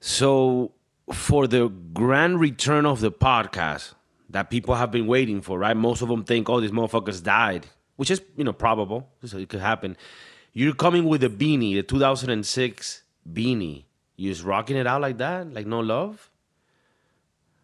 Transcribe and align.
So, 0.00 0.72
for 1.12 1.46
the 1.46 1.68
grand 1.68 2.40
return 2.40 2.86
of 2.86 3.00
the 3.00 3.10
podcast 3.10 3.94
that 4.30 4.50
people 4.50 4.74
have 4.74 4.90
been 4.90 5.06
waiting 5.06 5.40
for, 5.40 5.58
right? 5.58 5.76
Most 5.76 6.02
of 6.02 6.08
them 6.08 6.24
think, 6.24 6.48
oh, 6.48 6.60
these 6.60 6.70
motherfuckers 6.70 7.22
died, 7.22 7.66
which 7.96 8.10
is, 8.10 8.20
you 8.36 8.44
know, 8.44 8.52
probable. 8.52 9.08
So 9.24 9.38
it 9.38 9.48
could 9.48 9.60
happen. 9.60 9.96
You're 10.52 10.74
coming 10.74 11.04
with 11.04 11.24
a 11.24 11.28
beanie, 11.28 11.74
the 11.74 11.82
2006 11.82 13.02
beanie. 13.32 13.84
You 14.16 14.30
just 14.30 14.44
rocking 14.44 14.76
it 14.76 14.86
out 14.86 15.00
like 15.00 15.18
that? 15.18 15.52
Like 15.52 15.66
no 15.66 15.80
love? 15.80 16.30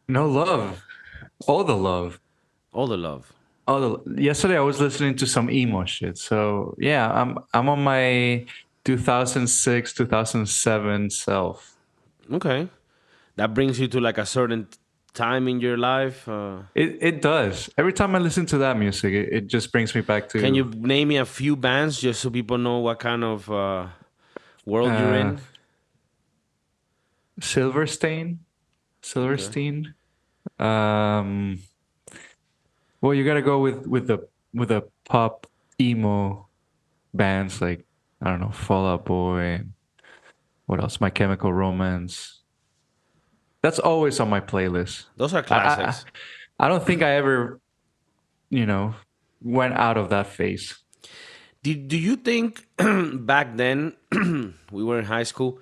No 0.09 0.29
love. 0.29 0.83
All 1.47 1.65
the 1.65 1.77
love. 1.77 2.21
All 2.73 2.87
the 2.87 2.97
love. 2.97 3.33
Oh, 3.67 3.99
the, 3.99 4.23
yesterday 4.23 4.57
I 4.57 4.61
was 4.61 4.81
listening 4.81 5.17
to 5.17 5.27
some 5.27 5.51
emo 5.51 5.85
shit. 5.87 6.19
So 6.19 6.75
yeah, 6.79 7.11
I'm 7.11 7.39
I'm 7.55 7.69
on 7.69 7.83
my 7.83 8.45
2006 8.85 9.93
2007 9.95 11.11
self. 11.11 11.74
Okay, 12.33 12.69
that 13.37 13.55
brings 13.55 13.79
you 13.79 13.89
to 13.89 14.01
like 14.01 14.19
a 14.19 14.27
certain 14.27 14.69
time 15.13 15.49
in 15.49 15.61
your 15.61 15.77
life. 15.77 16.29
Uh, 16.29 16.63
it 16.75 16.99
it 17.01 17.23
does. 17.23 17.71
Every 17.79 17.93
time 17.93 18.15
I 18.15 18.19
listen 18.19 18.47
to 18.47 18.59
that 18.59 18.77
music, 18.77 19.15
it, 19.15 19.33
it 19.33 19.47
just 19.47 19.73
brings 19.73 19.95
me 19.95 20.01
back 20.01 20.29
to. 20.31 20.41
Can 20.41 20.55
you 20.55 20.65
name 20.65 21.09
me 21.09 21.17
a 21.17 21.25
few 21.25 21.57
bands 21.57 22.01
just 22.01 22.21
so 22.21 22.31
people 22.31 22.59
know 22.59 22.79
what 22.79 22.99
kind 22.99 23.25
of 23.25 23.51
uh, 23.51 23.87
world 24.65 24.91
uh, 24.91 24.99
you're 24.99 25.15
in? 25.15 25.41
Silverstein, 27.41 28.41
Silverstein. 29.03 29.95
Okay. 30.61 30.69
Um 30.69 31.59
well, 33.01 33.15
you 33.15 33.25
gotta 33.25 33.43
go 33.43 33.61
with 33.61 33.87
with 33.87 34.07
the 34.07 34.29
with 34.53 34.69
the 34.69 34.83
pop 35.05 35.47
emo 35.81 36.47
bands 37.13 37.61
like 37.61 37.85
I 38.23 38.31
don't 38.31 38.41
know 38.41 38.51
Fall 38.51 38.87
Out 38.87 39.05
Boy. 39.05 39.63
What 40.67 40.81
else? 40.81 41.01
My 41.01 41.11
Chemical 41.11 41.53
Romance. 41.53 42.41
That's 43.63 43.79
always 43.79 44.21
on 44.21 44.29
my 44.29 44.41
playlist. 44.41 45.07
Those 45.17 45.35
are 45.35 45.43
classics. 45.43 46.05
I, 46.59 46.65
I, 46.65 46.67
I 46.67 46.69
don't 46.69 46.85
think 46.85 47.03
I 47.03 47.13
ever, 47.13 47.61
you 48.51 48.67
know, 48.67 48.95
went 49.43 49.75
out 49.75 49.97
of 49.97 50.11
that 50.11 50.27
phase. 50.27 50.79
Do, 51.63 51.75
do 51.75 51.97
you 51.97 52.17
think 52.17 52.67
back 53.27 53.57
then 53.57 53.95
we 54.71 54.85
were 54.85 54.99
in 54.99 55.07
high 55.07 55.23
school? 55.23 55.61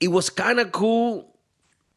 It 0.00 0.08
was 0.08 0.28
kind 0.28 0.58
of 0.58 0.72
cool 0.72 1.38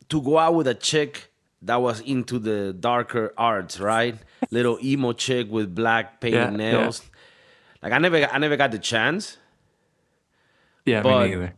to 0.09 0.21
go 0.21 0.37
out 0.37 0.53
with 0.53 0.67
a 0.67 0.75
chick 0.75 1.31
that 1.63 1.81
was 1.81 1.99
into 2.01 2.37
the 2.37 2.73
darker 2.73 3.33
arts, 3.37 3.79
right? 3.79 4.17
Little 4.51 4.77
emo 4.83 5.13
chick 5.13 5.49
with 5.49 5.73
black 5.73 6.21
painted 6.21 6.37
yeah, 6.37 6.49
nails. 6.51 7.01
Yeah. 7.03 7.09
Like 7.81 7.93
I 7.93 7.97
never, 7.97 8.23
I 8.25 8.37
never 8.37 8.55
got 8.55 8.71
the 8.71 8.79
chance. 8.79 9.37
Yeah, 10.85 11.01
but, 11.01 11.23
me 11.23 11.29
neither. 11.29 11.55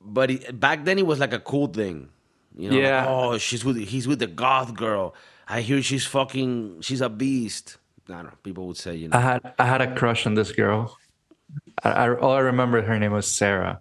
But 0.00 0.30
it, 0.30 0.60
back 0.60 0.84
then, 0.84 0.98
it 0.98 1.06
was 1.06 1.18
like 1.18 1.32
a 1.32 1.40
cool 1.40 1.66
thing. 1.66 2.08
You 2.56 2.70
know, 2.70 2.78
yeah. 2.78 3.06
oh, 3.08 3.38
she's 3.38 3.64
with, 3.64 3.76
he's 3.76 4.08
with 4.08 4.18
the 4.18 4.26
goth 4.26 4.74
girl. 4.74 5.14
I 5.46 5.60
hear 5.60 5.82
she's 5.82 6.06
fucking, 6.06 6.80
she's 6.82 7.00
a 7.00 7.08
beast. 7.08 7.78
I 8.08 8.12
don't 8.12 8.24
know. 8.24 8.32
People 8.42 8.66
would 8.66 8.76
say, 8.76 8.96
you 8.96 9.08
know. 9.08 9.16
I 9.16 9.20
had, 9.20 9.54
I 9.58 9.66
had 9.66 9.80
a 9.80 9.94
crush 9.94 10.26
on 10.26 10.34
this 10.34 10.52
girl. 10.52 10.98
I, 11.82 11.90
I 11.90 12.14
all 12.14 12.32
I 12.32 12.40
remember 12.40 12.82
her 12.82 12.98
name 12.98 13.12
was 13.12 13.26
Sarah. 13.26 13.80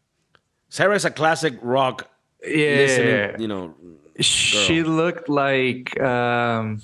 Sarah 0.70 0.96
is 0.96 1.06
a 1.06 1.12
classic 1.12 1.58
rock. 1.62 2.10
Yeah, 2.46 3.36
you 3.38 3.48
know, 3.48 3.74
she 4.20 4.84
looked 4.84 5.28
like 5.28 6.00
um 6.00 6.82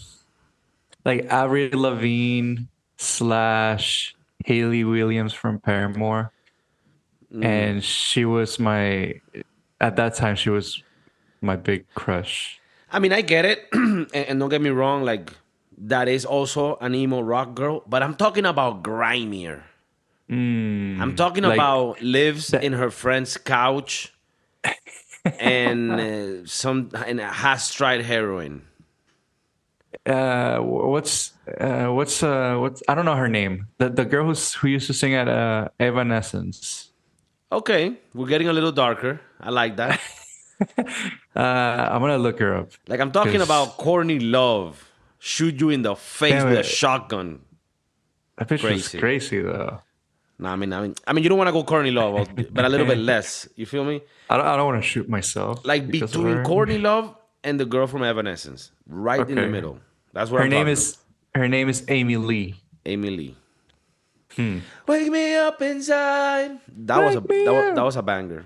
like 1.05 1.25
Avril 1.25 1.79
Lavigne 1.79 2.63
slash 2.97 4.15
Hayley 4.45 4.83
Williams 4.83 5.33
from 5.33 5.59
Paramore. 5.59 6.31
Mm. 7.33 7.43
And 7.43 7.83
she 7.83 8.25
was 8.25 8.59
my 8.59 9.19
at 9.81 9.95
that 9.95 10.15
time 10.15 10.35
she 10.35 10.49
was 10.49 10.81
my 11.41 11.55
big 11.55 11.85
crush. 11.95 12.59
I 12.91 12.99
mean, 12.99 13.11
I 13.11 13.21
get 13.21 13.43
it, 13.43 13.67
and, 13.73 14.39
don't 14.39 14.49
get 14.49 14.61
me 14.61 14.69
wrong, 14.69 15.03
like 15.03 15.31
that 15.77 16.07
is 16.07 16.25
also 16.25 16.77
an 16.79 16.93
emo 16.93 17.21
rock 17.21 17.55
girl, 17.55 17.83
but 17.87 18.03
I'm 18.03 18.15
talking 18.15 18.45
about 18.45 18.83
grimier. 18.83 19.63
Mm, 20.29 20.99
I'm 21.01 21.15
talking 21.15 21.43
like 21.43 21.55
about 21.55 22.01
lives 22.01 22.49
that, 22.49 22.63
in 22.63 22.73
her 22.73 22.89
friend's 22.89 23.35
couch 23.35 24.13
and 25.39 25.91
uh, 25.91 26.45
some 26.45 26.91
and 27.05 27.19
has 27.19 27.73
tried 27.73 28.01
heroin. 28.01 28.61
Uh, 30.05 30.59
what's 30.59 31.33
uh, 31.59 31.87
what's 31.87 32.23
uh, 32.23 32.55
what's 32.57 32.81
I 32.87 32.95
don't 32.95 33.05
know 33.05 33.15
her 33.15 33.27
name. 33.27 33.67
The 33.79 33.89
the 33.89 34.05
girl 34.05 34.25
who's 34.25 34.53
who 34.53 34.69
used 34.69 34.87
to 34.87 34.93
sing 34.93 35.13
at 35.13 35.27
uh, 35.27 35.69
Evanescence. 35.79 36.92
Okay, 37.53 37.97
we're 38.15 38.27
getting 38.27 38.47
a 38.47 38.53
little 38.53 38.71
darker. 38.71 39.21
I 39.39 39.51
like 39.51 39.75
that. 39.77 40.01
uh, 40.77 41.39
I'm 41.39 42.01
gonna 42.01 42.17
look 42.17 42.39
her 42.39 42.55
up. 42.55 42.71
Like 42.87 42.99
I'm 42.99 43.11
talking 43.11 43.41
about 43.41 43.77
Courtney 43.77 44.17
Love. 44.17 44.89
Shoot 45.19 45.61
you 45.61 45.69
in 45.69 45.83
the 45.83 45.95
face 45.95 46.43
with 46.43 46.57
a 46.57 46.63
shotgun. 46.63 47.41
That 48.37 48.49
bitch 48.49 48.61
crazy. 48.61 48.97
crazy 48.97 49.41
though. 49.41 49.81
No, 50.39 50.49
I 50.49 50.55
mean, 50.55 50.73
I 50.73 50.81
mean, 50.81 50.95
I 51.05 51.13
mean, 51.13 51.23
you 51.23 51.29
don't 51.29 51.37
want 51.37 51.47
to 51.47 51.51
go 51.51 51.63
Courtney 51.63 51.91
Love, 51.91 52.27
but 52.51 52.65
a 52.65 52.69
little 52.69 52.87
bit 52.87 52.97
less. 53.11 53.47
You 53.55 53.67
feel 53.67 53.85
me? 53.85 54.01
I 54.31 54.37
don't, 54.37 54.47
I 54.47 54.57
don't 54.57 54.65
want 54.65 54.81
to 54.81 54.87
shoot 54.87 55.07
myself. 55.07 55.63
Like 55.63 55.87
between 55.87 56.43
Courtney 56.43 56.79
Love 56.79 57.15
and 57.43 57.59
the 57.59 57.65
girl 57.65 57.85
from 57.85 58.03
Evanescence, 58.03 58.71
right 58.87 59.19
okay. 59.19 59.31
in 59.31 59.35
the 59.35 59.47
middle. 59.47 59.77
That's 60.11 60.31
where 60.31 60.41
her 60.41 60.45
I'm 60.45 60.49
name 60.49 60.67
is. 60.67 60.93
About. 60.93 60.99
Her 61.35 61.47
name 61.47 61.69
is 61.69 61.83
Amy 61.87 62.17
Lee. 62.17 62.55
Amy 62.85 63.11
Lee. 63.11 63.35
Hmm. 64.35 64.59
Wake 64.87 65.11
me 65.11 65.35
up 65.35 65.61
inside. 65.61 66.59
That 66.67 66.99
Wake 66.99 67.05
was 67.05 67.15
a 67.15 67.19
that 67.21 67.53
was, 67.53 67.75
that 67.75 67.83
was, 67.83 67.95
a 67.95 68.01
banger. 68.01 68.45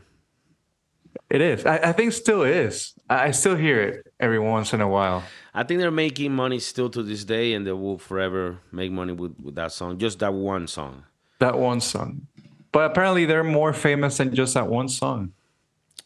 It 1.29 1.41
is. 1.41 1.65
I, 1.65 1.77
I 1.77 1.91
think 1.93 2.13
still 2.13 2.43
is. 2.43 2.93
I, 3.09 3.27
I 3.27 3.31
still 3.31 3.55
hear 3.55 3.81
it 3.81 4.13
every 4.19 4.39
once 4.39 4.73
in 4.73 4.81
a 4.81 4.87
while. 4.87 5.23
I 5.53 5.63
think 5.63 5.79
they're 5.79 5.91
making 5.91 6.33
money 6.33 6.59
still 6.59 6.89
to 6.91 7.03
this 7.03 7.23
day, 7.23 7.53
and 7.53 7.65
they 7.65 7.71
will 7.71 7.97
forever 7.97 8.59
make 8.71 8.91
money 8.91 9.13
with, 9.13 9.35
with 9.41 9.55
that 9.55 9.71
song. 9.71 9.97
Just 9.97 10.19
that 10.19 10.33
one 10.33 10.67
song. 10.67 11.03
That 11.39 11.57
one 11.57 11.81
song. 11.81 12.27
But 12.71 12.91
apparently 12.91 13.25
they're 13.25 13.43
more 13.43 13.73
famous 13.73 14.17
than 14.17 14.35
just 14.35 14.53
that 14.53 14.67
one 14.67 14.89
song. 14.89 15.33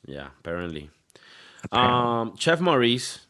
Yeah, 0.06 0.28
apparently. 0.40 0.90
apparently. 1.64 2.22
Um, 2.32 2.38
Chef 2.38 2.62
Maurice, 2.62 3.28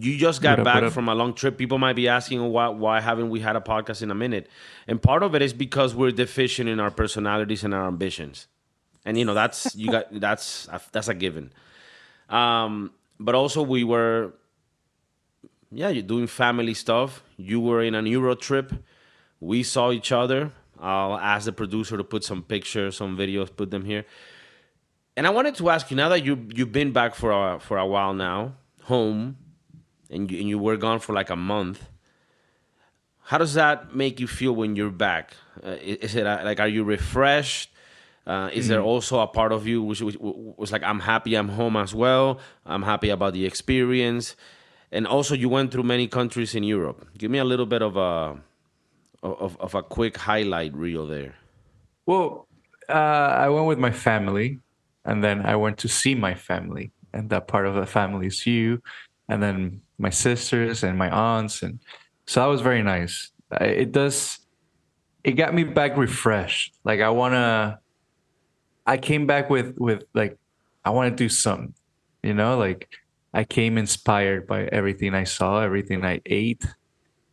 you 0.00 0.18
just 0.18 0.42
got 0.42 0.62
back 0.64 0.90
from 0.92 1.08
a 1.08 1.14
long 1.14 1.34
trip. 1.34 1.56
People 1.56 1.78
might 1.78 1.94
be 1.94 2.08
asking 2.08 2.42
why 2.50 2.68
why 2.68 3.00
haven't 3.00 3.30
we 3.30 3.40
had 3.40 3.56
a 3.56 3.60
podcast 3.60 4.02
in 4.02 4.10
a 4.10 4.14
minute? 4.14 4.48
And 4.86 5.00
part 5.00 5.22
of 5.22 5.34
it 5.34 5.42
is 5.42 5.52
because 5.52 5.94
we're 5.94 6.10
deficient 6.10 6.68
in 6.68 6.80
our 6.80 6.90
personalities 6.90 7.64
and 7.64 7.74
our 7.74 7.86
ambitions. 7.86 8.46
And 9.04 9.18
you 9.18 9.24
know, 9.24 9.34
that's 9.34 9.74
you 9.76 9.90
got 9.90 10.06
that's 10.20 10.68
that's 10.92 11.08
a 11.08 11.14
given. 11.14 11.52
Um, 12.28 12.92
but 13.20 13.34
also 13.34 13.62
we 13.62 13.84
were 13.84 14.32
yeah, 15.70 15.88
you're 15.88 16.02
doing 16.02 16.26
family 16.26 16.74
stuff. 16.74 17.22
You 17.36 17.60
were 17.60 17.82
in 17.82 17.94
an 17.94 18.06
Euro 18.06 18.34
trip. 18.34 18.72
We 19.40 19.62
saw 19.62 19.90
each 19.90 20.12
other. 20.12 20.52
I'll 20.80 21.16
ask 21.16 21.46
the 21.46 21.52
producer 21.52 21.96
to 21.96 22.04
put 22.04 22.24
some 22.24 22.42
pictures, 22.42 22.96
some 22.96 23.16
videos, 23.16 23.54
put 23.54 23.70
them 23.70 23.84
here. 23.84 24.04
And 25.16 25.26
I 25.26 25.30
wanted 25.30 25.54
to 25.56 25.70
ask 25.70 25.90
you 25.90 25.96
now 25.96 26.08
that 26.08 26.24
you 26.24 26.48
you've 26.54 26.72
been 26.72 26.92
back 26.92 27.14
for 27.14 27.30
a 27.30 27.60
for 27.60 27.78
a 27.78 27.86
while 27.86 28.14
now, 28.14 28.54
home, 28.82 29.36
and 30.10 30.30
you, 30.30 30.38
and 30.38 30.48
you 30.48 30.58
were 30.58 30.76
gone 30.76 31.00
for 31.00 31.12
like 31.12 31.30
a 31.30 31.36
month. 31.36 31.86
How 33.20 33.38
does 33.38 33.54
that 33.54 33.94
make 33.94 34.20
you 34.20 34.26
feel 34.26 34.54
when 34.54 34.76
you're 34.76 34.90
back? 34.90 35.34
Uh, 35.64 35.76
is 35.80 36.14
it 36.14 36.26
uh, 36.26 36.42
like 36.44 36.60
are 36.60 36.68
you 36.68 36.84
refreshed? 36.84 37.70
Uh, 38.26 38.48
is 38.52 38.64
mm-hmm. 38.64 38.72
there 38.72 38.82
also 38.82 39.20
a 39.20 39.26
part 39.26 39.52
of 39.52 39.66
you 39.66 39.82
which, 39.82 40.00
which, 40.00 40.16
was 40.18 40.72
like 40.72 40.82
I'm 40.82 41.00
happy 41.00 41.34
I'm 41.34 41.48
home 41.48 41.76
as 41.76 41.94
well. 41.94 42.38
I'm 42.64 42.82
happy 42.82 43.10
about 43.10 43.34
the 43.34 43.44
experience, 43.44 44.36
and 44.90 45.06
also 45.06 45.34
you 45.34 45.48
went 45.48 45.72
through 45.72 45.82
many 45.82 46.08
countries 46.08 46.54
in 46.54 46.64
Europe. 46.64 47.06
Give 47.18 47.30
me 47.30 47.38
a 47.38 47.44
little 47.44 47.66
bit 47.66 47.82
of 47.82 47.96
a 47.96 48.38
of, 49.24 49.56
of 49.60 49.74
a 49.74 49.82
quick 49.82 50.16
highlight 50.16 50.74
reel 50.74 51.06
there? 51.06 51.34
Well, 52.06 52.46
uh, 52.88 52.92
I 52.92 53.48
went 53.48 53.66
with 53.66 53.78
my 53.78 53.90
family, 53.90 54.60
and 55.04 55.24
then 55.24 55.44
I 55.44 55.56
went 55.56 55.78
to 55.78 55.88
see 55.88 56.14
my 56.14 56.34
family, 56.34 56.92
and 57.12 57.30
that 57.30 57.48
part 57.48 57.66
of 57.66 57.74
the 57.74 57.86
family 57.86 58.26
is 58.26 58.46
you, 58.46 58.82
and 59.28 59.42
then 59.42 59.80
my 59.98 60.10
sisters 60.10 60.82
and 60.82 60.98
my 60.98 61.10
aunts, 61.10 61.62
and 61.62 61.78
so 62.26 62.40
that 62.40 62.46
was 62.46 62.60
very 62.60 62.82
nice. 62.82 63.30
It 63.60 63.92
does, 63.92 64.38
it 65.22 65.32
got 65.32 65.54
me 65.54 65.64
back 65.64 65.96
refreshed. 65.96 66.74
Like 66.84 67.00
I 67.00 67.10
wanna, 67.10 67.80
I 68.86 68.96
came 68.98 69.26
back 69.26 69.50
with 69.50 69.76
with 69.78 70.04
like 70.14 70.38
I 70.84 70.90
want 70.90 71.16
to 71.16 71.24
do 71.24 71.28
something, 71.28 71.74
you 72.22 72.34
know, 72.34 72.58
like 72.58 72.88
I 73.32 73.44
came 73.44 73.78
inspired 73.78 74.46
by 74.46 74.64
everything 74.64 75.14
I 75.14 75.24
saw, 75.24 75.60
everything 75.60 76.04
I 76.04 76.20
ate, 76.26 76.64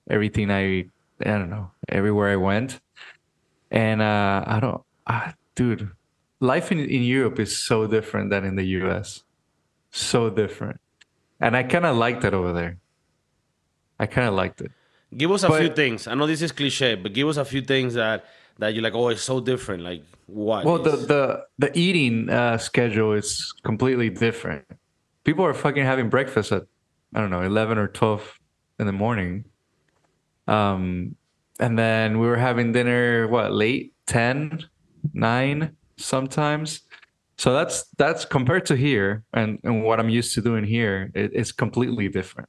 everything 0.09 0.49
I 0.51 0.85
I 1.25 1.37
don't 1.37 1.49
know, 1.49 1.71
everywhere 1.89 2.29
I 2.29 2.35
went. 2.37 2.79
And 3.69 4.01
uh, 4.01 4.43
I 4.45 4.59
don't, 4.59 4.83
dude, 5.55 5.91
life 6.39 6.71
in, 6.71 6.79
in 6.79 7.03
Europe 7.03 7.39
is 7.39 7.57
so 7.57 7.87
different 7.87 8.29
than 8.29 8.43
in 8.43 8.55
the 8.55 8.65
US. 8.81 9.23
So 9.91 10.29
different. 10.29 10.79
And 11.41 11.57
I 11.57 11.63
kind 11.63 11.85
of 11.85 11.97
liked 11.97 12.23
it 12.23 12.33
over 12.33 12.53
there. 12.53 12.77
I 13.99 14.05
kind 14.05 14.27
of 14.27 14.35
liked 14.35 14.61
it. 14.61 14.71
Give 15.15 15.31
us 15.31 15.43
a 15.43 15.49
but, 15.49 15.59
few 15.59 15.73
things. 15.73 16.07
I 16.07 16.13
know 16.13 16.27
this 16.27 16.41
is 16.41 16.51
cliche, 16.51 16.95
but 16.95 17.13
give 17.13 17.27
us 17.27 17.37
a 17.37 17.45
few 17.45 17.61
things 17.61 17.95
that 17.95 18.25
that 18.59 18.73
you're 18.73 18.83
like, 18.83 18.93
oh, 18.93 19.09
it's 19.09 19.23
so 19.23 19.39
different. 19.39 19.83
Like 19.83 20.03
what? 20.27 20.63
Well, 20.65 20.79
the 20.79 20.95
the 20.95 21.45
the 21.57 21.77
eating 21.77 22.29
uh, 22.29 22.57
schedule 22.57 23.13
is 23.13 23.53
completely 23.63 24.09
different. 24.09 24.65
people 25.23 25.45
are 25.45 25.53
fucking 25.53 25.83
having 25.83 26.09
breakfast 26.09 26.51
at 26.51 26.63
I 27.13 27.19
don't 27.19 27.29
know 27.29 27.41
eleven 27.41 27.77
or 27.77 27.87
twelve 27.87 28.39
in 28.79 28.85
the 28.85 28.93
morning. 28.93 29.45
Um, 30.47 31.15
and 31.59 31.77
then 31.77 32.19
we 32.19 32.27
were 32.27 32.37
having 32.37 32.71
dinner 32.71 33.27
what 33.27 33.53
late 33.53 33.93
10 34.07 34.65
9 35.13 35.77
sometimes 35.97 36.81
so 37.41 37.51
that's 37.53 37.85
that's 37.97 38.23
compared 38.23 38.67
to 38.67 38.75
here 38.75 39.23
and, 39.33 39.57
and 39.63 39.83
what 39.83 39.99
i'm 39.99 40.09
used 40.09 40.35
to 40.35 40.41
doing 40.41 40.63
here 40.63 41.09
it, 41.15 41.31
it's 41.33 41.51
completely 41.51 42.07
different. 42.07 42.47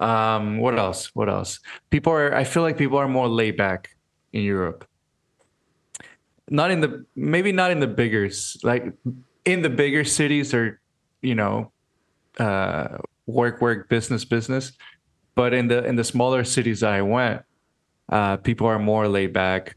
Um 0.00 0.58
what 0.58 0.76
else? 0.76 1.14
What 1.14 1.28
else? 1.28 1.60
People 1.90 2.12
are 2.12 2.34
i 2.34 2.42
feel 2.42 2.64
like 2.64 2.76
people 2.76 2.98
are 2.98 3.06
more 3.06 3.28
laid 3.28 3.56
back 3.56 3.90
in 4.32 4.42
europe. 4.42 4.84
Not 6.50 6.72
in 6.72 6.80
the 6.80 7.06
maybe 7.14 7.52
not 7.52 7.70
in 7.70 7.78
the 7.78 7.86
bigger 7.86 8.28
like 8.64 8.84
in 9.44 9.62
the 9.62 9.70
bigger 9.70 10.02
cities 10.02 10.52
or 10.52 10.80
you 11.22 11.36
know 11.36 11.70
uh 12.40 12.98
work 13.26 13.60
work 13.60 13.88
business 13.88 14.24
business. 14.24 14.72
But 15.36 15.54
in 15.54 15.68
the 15.68 15.84
in 15.84 15.94
the 15.94 16.04
smaller 16.04 16.42
cities 16.42 16.82
i 16.82 17.02
went 17.02 17.42
uh, 18.08 18.36
people 18.38 18.66
are 18.66 18.80
more 18.80 19.06
laid 19.06 19.32
back. 19.32 19.76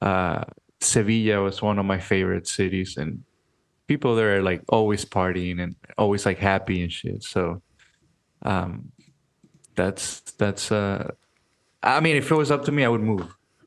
Uh, 0.00 0.42
Sevilla 0.82 1.42
was 1.42 1.62
one 1.62 1.78
of 1.78 1.84
my 1.84 1.98
favorite 1.98 2.46
cities, 2.46 2.96
and 2.96 3.22
people 3.86 4.14
there 4.14 4.36
are 4.36 4.42
like 4.42 4.62
always 4.68 5.04
partying 5.04 5.62
and 5.62 5.76
always 5.98 6.26
like 6.26 6.38
happy 6.38 6.82
and 6.82 6.92
shit. 6.92 7.22
So, 7.22 7.62
um, 8.42 8.92
that's 9.74 10.20
that's. 10.38 10.72
Uh, 10.72 11.12
I 11.82 12.00
mean, 12.00 12.16
if 12.16 12.30
it 12.30 12.34
was 12.34 12.50
up 12.50 12.64
to 12.66 12.72
me, 12.72 12.84
I 12.84 12.88
would 12.88 13.00
move. 13.02 13.26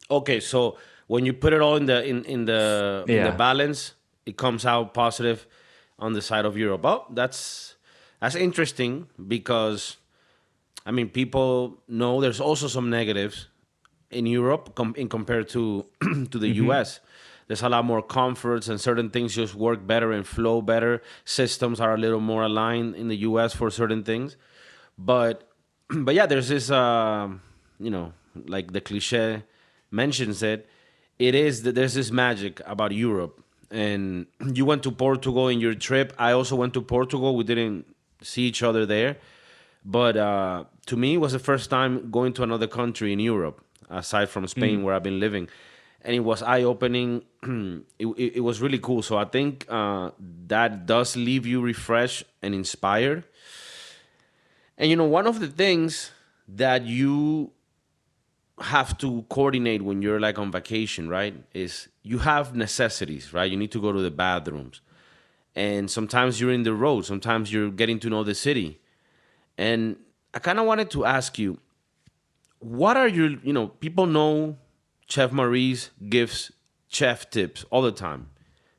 Okay, 0.10 0.40
so 0.40 0.78
when 1.08 1.26
you 1.26 1.34
put 1.34 1.54
it 1.54 1.62
all 1.62 1.76
in 1.76 1.86
the 1.86 2.04
in 2.06 2.24
in 2.26 2.46
the 2.46 3.06
yeah. 3.08 3.16
in 3.16 3.24
the 3.32 3.38
balance, 3.38 3.94
it 4.26 4.38
comes 4.38 4.66
out 4.66 4.94
positive 4.94 5.48
on 6.00 6.14
the 6.14 6.22
side 6.22 6.46
of 6.46 6.58
Europe. 6.58 6.82
Oh, 6.86 7.06
that's 7.10 7.76
that's 8.20 8.36
interesting 8.36 9.08
because 9.28 9.98
I 10.86 10.92
mean, 10.92 11.10
people 11.10 11.82
know 11.88 12.22
there's 12.22 12.40
also 12.40 12.68
some 12.68 12.90
negatives 12.90 13.48
in 14.16 14.26
Europe 14.26 14.74
com- 14.76 14.96
in 14.98 15.10
compared 15.10 15.50
to 15.50 15.86
to 16.32 16.38
the 16.40 16.52
mm-hmm. 16.52 16.72
US. 16.72 17.00
There's 17.48 17.62
a 17.62 17.70
lot 17.70 17.86
more 17.86 18.02
comforts 18.02 18.70
and 18.70 18.82
certain 18.82 19.12
things 19.12 19.36
just 19.36 19.54
work 19.54 19.86
better 19.86 20.12
and 20.12 20.26
flow 20.26 20.62
better. 20.62 21.04
Systems 21.26 21.80
are 21.80 21.94
a 21.94 21.98
little 21.98 22.20
more 22.20 22.44
aligned 22.44 22.96
in 22.96 23.08
the 23.08 23.18
US 23.18 23.54
for 23.54 23.70
certain 23.70 24.04
things. 24.04 24.38
But 24.98 25.48
but 25.90 26.16
yeah, 26.16 26.26
there's 26.26 26.50
this 26.50 26.72
uh, 26.72 27.30
you 27.80 27.92
know, 27.92 28.14
like 28.48 28.72
the 28.72 28.82
cliche 28.82 29.44
mentions 29.92 30.42
it, 30.42 30.68
it 31.20 31.36
is 31.36 31.64
that 31.64 31.76
there's 31.76 31.94
this 31.94 32.12
magic 32.12 32.62
about 32.66 32.92
Europe. 32.92 33.44
And 33.70 34.28
you 34.54 34.66
went 34.66 34.84
to 34.84 34.92
Portugal 34.92 35.48
in 35.50 35.60
your 35.60 35.76
trip. 35.76 36.14
I 36.18 36.32
also 36.32 36.56
went 36.56 36.74
to 36.74 36.82
Portugal. 36.82 37.36
We 37.36 37.44
didn't 37.44 37.86
see 38.22 38.44
each 38.44 38.64
other 38.64 38.86
there. 38.86 39.18
But 39.88 40.18
uh, 40.18 40.64
to 40.88 40.98
me, 40.98 41.14
it 41.14 41.18
was 41.18 41.34
the 41.34 41.40
first 41.52 41.70
time 41.70 42.10
going 42.10 42.34
to 42.34 42.44
another 42.44 42.66
country 42.66 43.14
in 43.14 43.20
Europe 43.20 43.65
aside 43.90 44.30
from 44.30 44.48
Spain, 44.48 44.80
mm. 44.80 44.84
where 44.84 44.94
I've 44.94 45.04
been 45.04 45.20
living. 45.20 45.48
And 46.02 46.16
it 46.16 46.20
was 46.20 46.44
eye 46.44 46.64
opening. 46.64 47.24
it, 48.00 48.06
it, 48.06 48.36
it, 48.36 48.40
was 48.42 48.62
really 48.62 48.80
cool. 48.80 49.02
So 49.02 49.18
I 49.18 49.26
think 49.26 49.66
uh, 49.70 50.12
that 50.48 50.86
does 50.86 51.16
leave 51.16 51.46
you 51.48 51.62
refreshed 51.62 52.26
and 52.42 52.54
inspired. 52.54 53.24
And 54.78 54.90
you 54.90 54.96
know, 54.96 55.06
one 55.06 55.26
of 55.26 55.40
the 55.40 55.48
things 55.48 56.12
that 56.48 56.86
you 56.86 57.52
have 58.60 58.98
to 59.00 59.26
coordinate 59.30 59.82
when 59.82 60.02
you're 60.02 60.20
like 60.20 60.40
on 60.40 60.52
vacation, 60.52 61.10
right? 61.10 61.36
Is 61.54 61.88
you 62.04 62.20
have 62.20 62.56
necessities, 62.56 63.34
right? 63.34 63.50
You 63.50 63.58
need 63.58 63.72
to 63.72 63.82
go 63.82 63.92
to 63.92 64.02
the 64.02 64.12
bathrooms. 64.12 64.82
And 65.56 65.90
sometimes 65.90 66.40
you're 66.40 66.52
in 66.52 66.64
the 66.64 66.74
road, 66.74 67.06
sometimes 67.06 67.52
you're 67.52 67.72
getting 67.72 68.00
to 68.00 68.10
know 68.10 68.24
the 68.24 68.36
city. 68.36 68.80
And 69.58 69.96
I 70.34 70.40
kind 70.40 70.60
of 70.60 70.66
wanted 70.66 70.90
to 70.92 71.06
ask 71.06 71.40
you 71.40 71.60
what 72.66 72.98
are 72.98 73.08
your 73.08 73.30
you 73.44 73.54
know 73.54 73.68
people 73.68 74.08
know 74.08 74.58
chef 75.08 75.32
maurice 75.32 75.92
gives 76.10 76.52
chef 76.88 77.30
tips 77.30 77.64
all 77.70 77.84
the 77.84 77.92
time. 77.92 78.30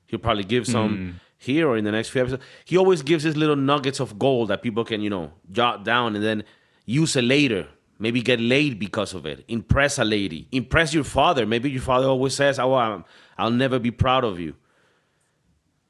He'll 0.07 0.19
probably 0.19 0.43
give 0.43 0.67
some 0.67 0.97
mm. 0.97 1.15
here 1.39 1.69
or 1.69 1.77
in 1.77 1.85
the 1.85 1.93
next 1.93 2.09
few 2.09 2.21
episodes. 2.21 2.43
He 2.65 2.77
always 2.77 3.03
gives 3.03 3.23
his 3.23 3.37
little 3.37 3.55
nuggets 3.55 4.01
of 4.01 4.19
gold 4.19 4.49
that 4.49 4.61
people 4.61 4.85
can 4.85 5.01
you 5.03 5.11
know 5.11 5.33
jot 5.53 5.85
down 5.85 6.17
and 6.17 6.25
then 6.25 6.43
use 6.85 7.15
it 7.15 7.23
later. 7.23 7.69
Maybe 7.99 8.23
get 8.23 8.41
laid 8.41 8.79
because 8.79 9.15
of 9.15 9.25
it. 9.25 9.45
Impress 9.49 9.99
a 9.99 10.05
lady. 10.05 10.49
Impress 10.51 10.93
your 10.93 11.05
father. 11.05 11.47
Maybe 11.47 11.71
your 11.71 11.81
father 11.81 12.09
always 12.09 12.35
says 12.35 12.59
oh 12.59 12.75
i 12.75 13.03
i'll 13.39 13.53
never 13.53 13.79
be 13.79 13.93
proud 13.93 14.25
of 14.25 14.41
you. 14.41 14.57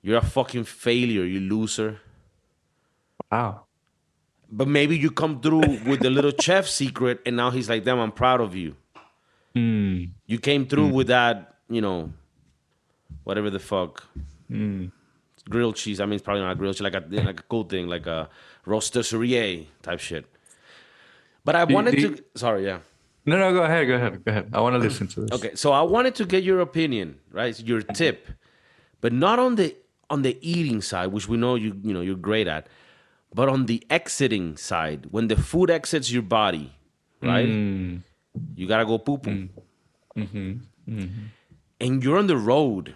You're 0.03 0.19
a 0.19 0.25
fucking 0.25 0.65
failure 0.65 1.25
you 1.25 1.41
loser. 1.41 2.01
Wow 3.33 3.66
but 4.51 4.69
maybe 4.69 4.97
you 4.97 5.11
come 5.11 5.41
through 5.41 5.81
with 5.87 6.01
the 6.01 6.11
little 6.11 6.33
chef 6.41 6.67
secret, 6.67 7.21
and 7.27 7.37
now 7.37 7.51
he's 7.51 7.69
like, 7.69 7.85
"Damn, 7.85 7.99
I'm 7.99 8.13
proud 8.13 8.41
of 8.41 8.55
you." 8.55 8.77
Mm. 9.55 10.11
You 10.27 10.39
came 10.39 10.67
through 10.67 10.89
mm. 10.89 10.93
with 10.93 11.07
that, 11.09 11.57
you 11.69 11.81
know, 11.81 12.13
whatever 13.25 13.51
the 13.51 13.59
fuck, 13.59 14.05
mm. 14.51 14.91
grilled 15.49 15.77
cheese. 15.77 16.01
I 16.01 16.05
mean, 16.05 16.15
it's 16.15 16.23
probably 16.23 16.43
not 16.43 16.53
a 16.53 16.55
grilled 16.55 16.77
cheese, 16.77 16.83
like 16.83 16.95
a 16.95 17.05
like 17.11 17.41
a 17.41 17.43
cool 17.45 17.65
thing, 17.65 17.89
like 17.89 18.07
a 18.07 18.29
roaster 18.65 19.01
rotisserie 19.01 19.69
type 19.83 20.01
shit. 20.01 20.27
But 21.45 21.57
I 21.57 21.65
do, 21.65 21.75
wanted 21.75 21.97
do 21.97 22.17
to. 22.17 22.25
Sorry, 22.37 22.65
yeah. 22.65 22.81
No, 23.25 23.37
no, 23.39 23.53
go 23.53 23.63
ahead, 23.63 23.89
go 23.89 23.95
ahead, 23.95 24.25
go 24.25 24.31
ahead. 24.31 24.51
I 24.53 24.61
want 24.61 24.75
to 24.75 24.79
listen 24.79 25.09
to 25.09 25.23
this. 25.23 25.33
Okay, 25.33 25.55
so 25.57 25.73
I 25.73 25.83
wanted 25.83 26.15
to 26.17 26.25
get 26.25 26.45
your 26.45 26.61
opinion, 26.61 27.19
right? 27.33 27.59
Your 27.59 27.83
tip, 27.83 28.29
but 29.01 29.13
not 29.13 29.41
on 29.41 29.57
the 29.57 29.75
on 30.11 30.23
the 30.23 30.39
eating 30.41 30.81
side, 30.81 31.09
which 31.09 31.29
we 31.29 31.37
know 31.37 31.57
you 31.57 31.77
you 31.83 31.93
know 31.93 32.03
you're 32.03 32.15
great 32.15 32.47
at 32.47 32.69
but 33.35 33.49
on 33.49 33.67
the 33.67 33.85
exiting 33.91 34.57
side, 34.57 35.07
when 35.11 35.29
the 35.29 35.37
food 35.37 35.71
exits 35.71 36.11
your 36.11 36.23
body, 36.23 36.73
right? 37.23 37.49
Mm. 37.49 38.03
You 38.55 38.67
gotta 38.67 38.85
go 38.85 38.99
poo 38.99 39.19
poo. 39.19 39.31
Mm. 39.31 39.49
Mm-hmm. 40.17 40.53
Mm-hmm. 40.89 41.25
And 41.81 42.03
you're 42.03 42.19
on 42.19 42.27
the 42.27 42.37
road. 42.37 42.95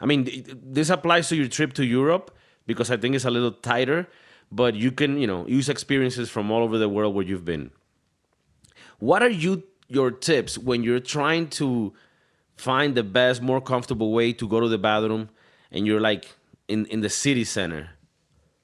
I 0.00 0.06
mean, 0.06 0.28
this 0.62 0.90
applies 0.90 1.28
to 1.28 1.36
your 1.36 1.48
trip 1.48 1.74
to 1.74 1.84
Europe 1.84 2.36
because 2.66 2.90
I 2.90 2.96
think 2.96 3.14
it's 3.14 3.24
a 3.24 3.30
little 3.30 3.52
tighter, 3.52 4.08
but 4.50 4.74
you 4.74 4.90
can, 4.90 5.18
you 5.18 5.26
know, 5.26 5.46
use 5.46 5.68
experiences 5.68 6.30
from 6.30 6.50
all 6.50 6.62
over 6.62 6.78
the 6.78 6.88
world 6.88 7.14
where 7.14 7.24
you've 7.24 7.44
been. 7.44 7.70
What 8.98 9.22
are 9.22 9.30
you 9.30 9.64
your 9.88 10.10
tips 10.10 10.56
when 10.56 10.82
you're 10.82 11.00
trying 11.00 11.48
to 11.48 11.92
find 12.56 12.94
the 12.94 13.02
best, 13.02 13.42
more 13.42 13.60
comfortable 13.60 14.12
way 14.12 14.32
to 14.32 14.48
go 14.48 14.60
to 14.60 14.68
the 14.68 14.78
bathroom 14.78 15.28
and 15.70 15.86
you're 15.86 16.00
like 16.00 16.34
in, 16.68 16.86
in 16.86 17.00
the 17.00 17.10
city 17.10 17.44
center? 17.44 17.90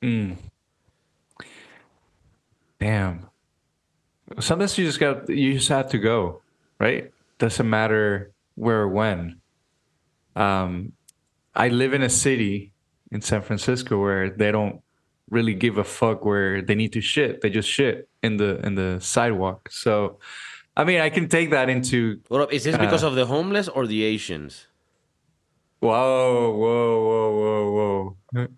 Mm. 0.03 0.37
Damn. 2.81 3.29
Sometimes 4.41 4.77
you 4.79 4.85
just 4.85 5.01
got 5.01 5.29
you 5.29 5.55
just 5.55 5.69
have 5.69 5.91
to 5.91 5.99
go, 5.99 6.43
right? 6.79 7.11
Doesn't 7.39 7.69
matter 7.69 8.32
where 8.55 8.82
or 8.82 8.89
when. 8.89 9.41
Um, 10.37 10.93
I 11.55 11.69
live 11.69 11.94
in 11.94 12.03
a 12.03 12.08
city 12.11 12.73
in 13.11 13.20
San 13.20 13.43
Francisco 13.43 14.01
where 14.01 14.31
they 14.31 14.53
don't 14.53 14.81
really 15.31 15.55
give 15.55 15.79
a 15.79 15.85
fuck 15.85 16.25
where 16.25 16.63
they 16.63 16.75
need 16.75 16.93
to 16.93 17.01
shit. 17.01 17.41
They 17.41 17.51
just 17.51 17.69
shit 17.69 18.08
in 18.23 18.37
the 18.37 18.65
in 18.65 18.75
the 18.75 18.99
sidewalk. 19.01 19.70
So, 19.70 20.19
I 20.77 20.85
mean, 20.85 21.01
I 21.01 21.11
can 21.11 21.29
take 21.29 21.51
that 21.51 21.69
into. 21.69 22.20
Well, 22.29 22.49
is 22.49 22.65
this 22.65 22.75
uh, 22.75 22.79
because 22.79 23.03
of 23.03 23.15
the 23.15 23.27
homeless 23.27 23.69
or 23.69 23.87
the 23.87 24.05
Asians? 24.05 24.67
Whoa, 25.81 26.51
whoa, 26.53 27.05
whoa, 27.06 27.31
whoa, 27.39 28.17
whoa. 28.35 28.49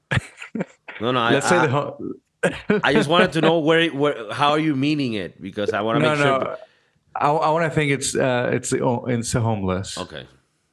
no, 1.01 1.13
no. 1.13 1.29
Let's 1.31 1.47
I, 1.47 1.51
say 1.51 1.57
I, 1.57 1.67
the 1.67 2.15
I 2.85 2.93
just 2.93 3.09
wanted 3.09 3.33
to 3.33 3.41
know 3.41 3.59
where, 3.59 3.89
where 3.91 4.33
how 4.33 4.51
are 4.51 4.59
you 4.59 4.75
meaning 4.75 5.15
it 5.15 5.41
because 5.41 5.73
I 5.73 5.83
want 5.83 5.99
to 5.99 6.03
no, 6.03 6.11
make 6.11 6.19
no. 6.19 6.25
sure. 6.25 6.57
I, 7.15 7.29
I 7.29 7.51
want 7.51 7.71
to 7.71 7.75
think 7.75 7.93
it's 7.93 8.15
uh, 8.15 8.51
it's 8.53 8.73
it's 8.73 9.35
a 9.35 9.41
homeless. 9.41 9.99
Okay. 9.99 10.27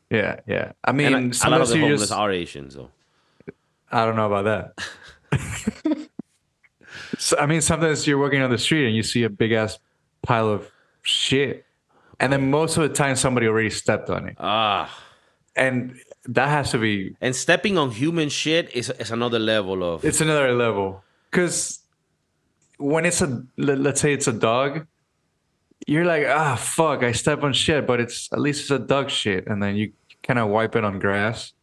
Yeah, 0.09 0.39
yeah. 0.47 0.71
I 0.83 0.93
mean, 0.93 1.13
and 1.13 1.39
a 1.43 1.49
lot 1.49 1.61
of 1.61 1.67
the 1.67 1.79
homeless 1.79 2.01
just, 2.01 2.13
are 2.13 2.31
Asian, 2.31 2.69
so 2.69 2.89
I 3.91 4.05
don't 4.05 4.15
know 4.15 4.31
about 4.31 4.73
that. 5.31 6.09
so, 7.17 7.37
I 7.37 7.45
mean, 7.45 7.59
sometimes 7.59 8.07
you're 8.07 8.17
walking 8.17 8.41
on 8.41 8.49
the 8.49 8.57
street 8.57 8.87
and 8.87 8.95
you 8.95 9.03
see 9.03 9.23
a 9.23 9.29
big 9.29 9.51
ass 9.51 9.79
pile 10.21 10.47
of 10.47 10.71
shit, 11.01 11.65
and 12.19 12.31
then 12.31 12.49
most 12.49 12.77
of 12.77 12.83
the 12.83 12.95
time 12.95 13.17
somebody 13.17 13.47
already 13.47 13.69
stepped 13.69 14.09
on 14.09 14.29
it. 14.29 14.37
Ah. 14.39 15.03
And 15.57 15.99
that 16.25 16.49
has 16.49 16.71
to 16.71 16.77
be. 16.77 17.17
And 17.19 17.35
stepping 17.35 17.77
on 17.77 17.91
human 17.91 18.29
shit 18.29 18.73
is 18.73 18.89
is 18.91 19.11
another 19.11 19.39
level 19.39 19.83
of. 19.83 20.05
It's 20.05 20.21
another 20.21 20.53
level 20.53 21.03
because 21.31 21.79
when 22.77 23.05
it's 23.05 23.21
a 23.21 23.43
let's 23.57 24.01
say 24.01 24.13
it's 24.13 24.27
a 24.27 24.33
dog 24.33 24.85
you're 25.87 26.05
like 26.05 26.25
ah 26.27 26.55
fuck 26.55 27.03
i 27.03 27.11
step 27.11 27.43
on 27.43 27.53
shit 27.53 27.87
but 27.87 27.99
it's 27.99 28.31
at 28.31 28.39
least 28.39 28.61
it's 28.61 28.71
a 28.71 28.79
dog 28.79 29.09
shit 29.09 29.47
and 29.47 29.61
then 29.61 29.75
you 29.75 29.91
kind 30.23 30.39
of 30.39 30.49
wipe 30.49 30.75
it 30.75 30.83
on 30.83 30.99
grass 30.99 31.53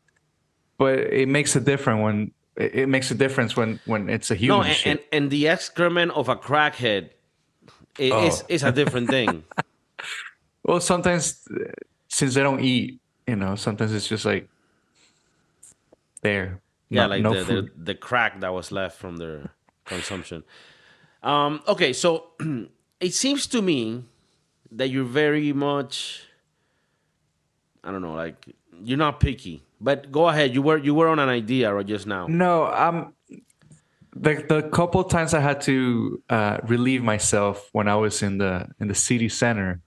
but 0.78 0.98
it 0.98 1.28
makes 1.28 1.54
a 1.56 1.60
difference 1.60 2.02
when 2.02 2.32
it 2.56 2.88
makes 2.88 3.10
a 3.10 3.14
difference 3.14 3.56
when 3.56 3.78
when 3.84 4.08
it's 4.08 4.30
a 4.30 4.34
human 4.34 4.58
no 4.58 4.64
and, 4.64 4.76
shit. 4.76 4.90
and, 4.90 5.00
and 5.12 5.30
the 5.30 5.48
excrement 5.48 6.10
of 6.12 6.28
a 6.28 6.36
crackhead 6.36 7.10
is, 7.98 8.12
oh. 8.12 8.26
is, 8.26 8.44
is 8.48 8.62
a 8.62 8.72
different 8.72 9.08
thing 9.08 9.44
well 10.64 10.80
sometimes 10.80 11.46
since 12.08 12.34
they 12.34 12.42
don't 12.42 12.60
eat 12.60 13.00
you 13.26 13.36
know 13.36 13.54
sometimes 13.54 13.92
it's 13.92 14.08
just 14.08 14.24
like 14.24 14.48
there 16.22 16.60
Yeah, 16.90 17.02
no, 17.02 17.08
like 17.08 17.22
no 17.22 17.44
the, 17.44 17.44
the, 17.44 17.70
the 17.76 17.94
crack 17.94 18.40
that 18.40 18.52
was 18.52 18.70
left 18.70 18.98
from 18.98 19.16
their 19.16 19.50
consumption. 19.84 20.44
Um, 21.22 21.62
okay, 21.66 21.92
so 21.92 22.32
it 23.00 23.14
seems 23.14 23.46
to 23.48 23.62
me 23.62 24.04
that 24.70 24.90
you're 24.90 25.04
very 25.04 25.52
much 25.52 26.26
I 27.84 27.90
don't 27.92 28.02
know, 28.02 28.14
like 28.14 28.46
you're 28.82 28.98
not 28.98 29.20
picky. 29.20 29.62
But 29.80 30.10
go 30.10 30.28
ahead. 30.28 30.54
You 30.54 30.62
were 30.62 30.78
you 30.78 30.94
were 30.94 31.08
on 31.08 31.18
an 31.18 31.28
idea 31.28 31.72
right 31.72 31.86
just 31.86 32.06
now. 32.06 32.26
No, 32.26 32.66
um, 32.72 33.12
the 34.16 34.42
the 34.48 34.62
couple 34.72 35.04
times 35.04 35.34
I 35.34 35.40
had 35.40 35.60
to 35.62 36.22
uh, 36.30 36.58
relieve 36.64 37.02
myself 37.02 37.68
when 37.72 37.86
I 37.86 37.96
was 37.96 38.22
in 38.22 38.38
the 38.38 38.68
in 38.80 38.88
the 38.88 38.94
city 38.94 39.28
center, 39.28 39.82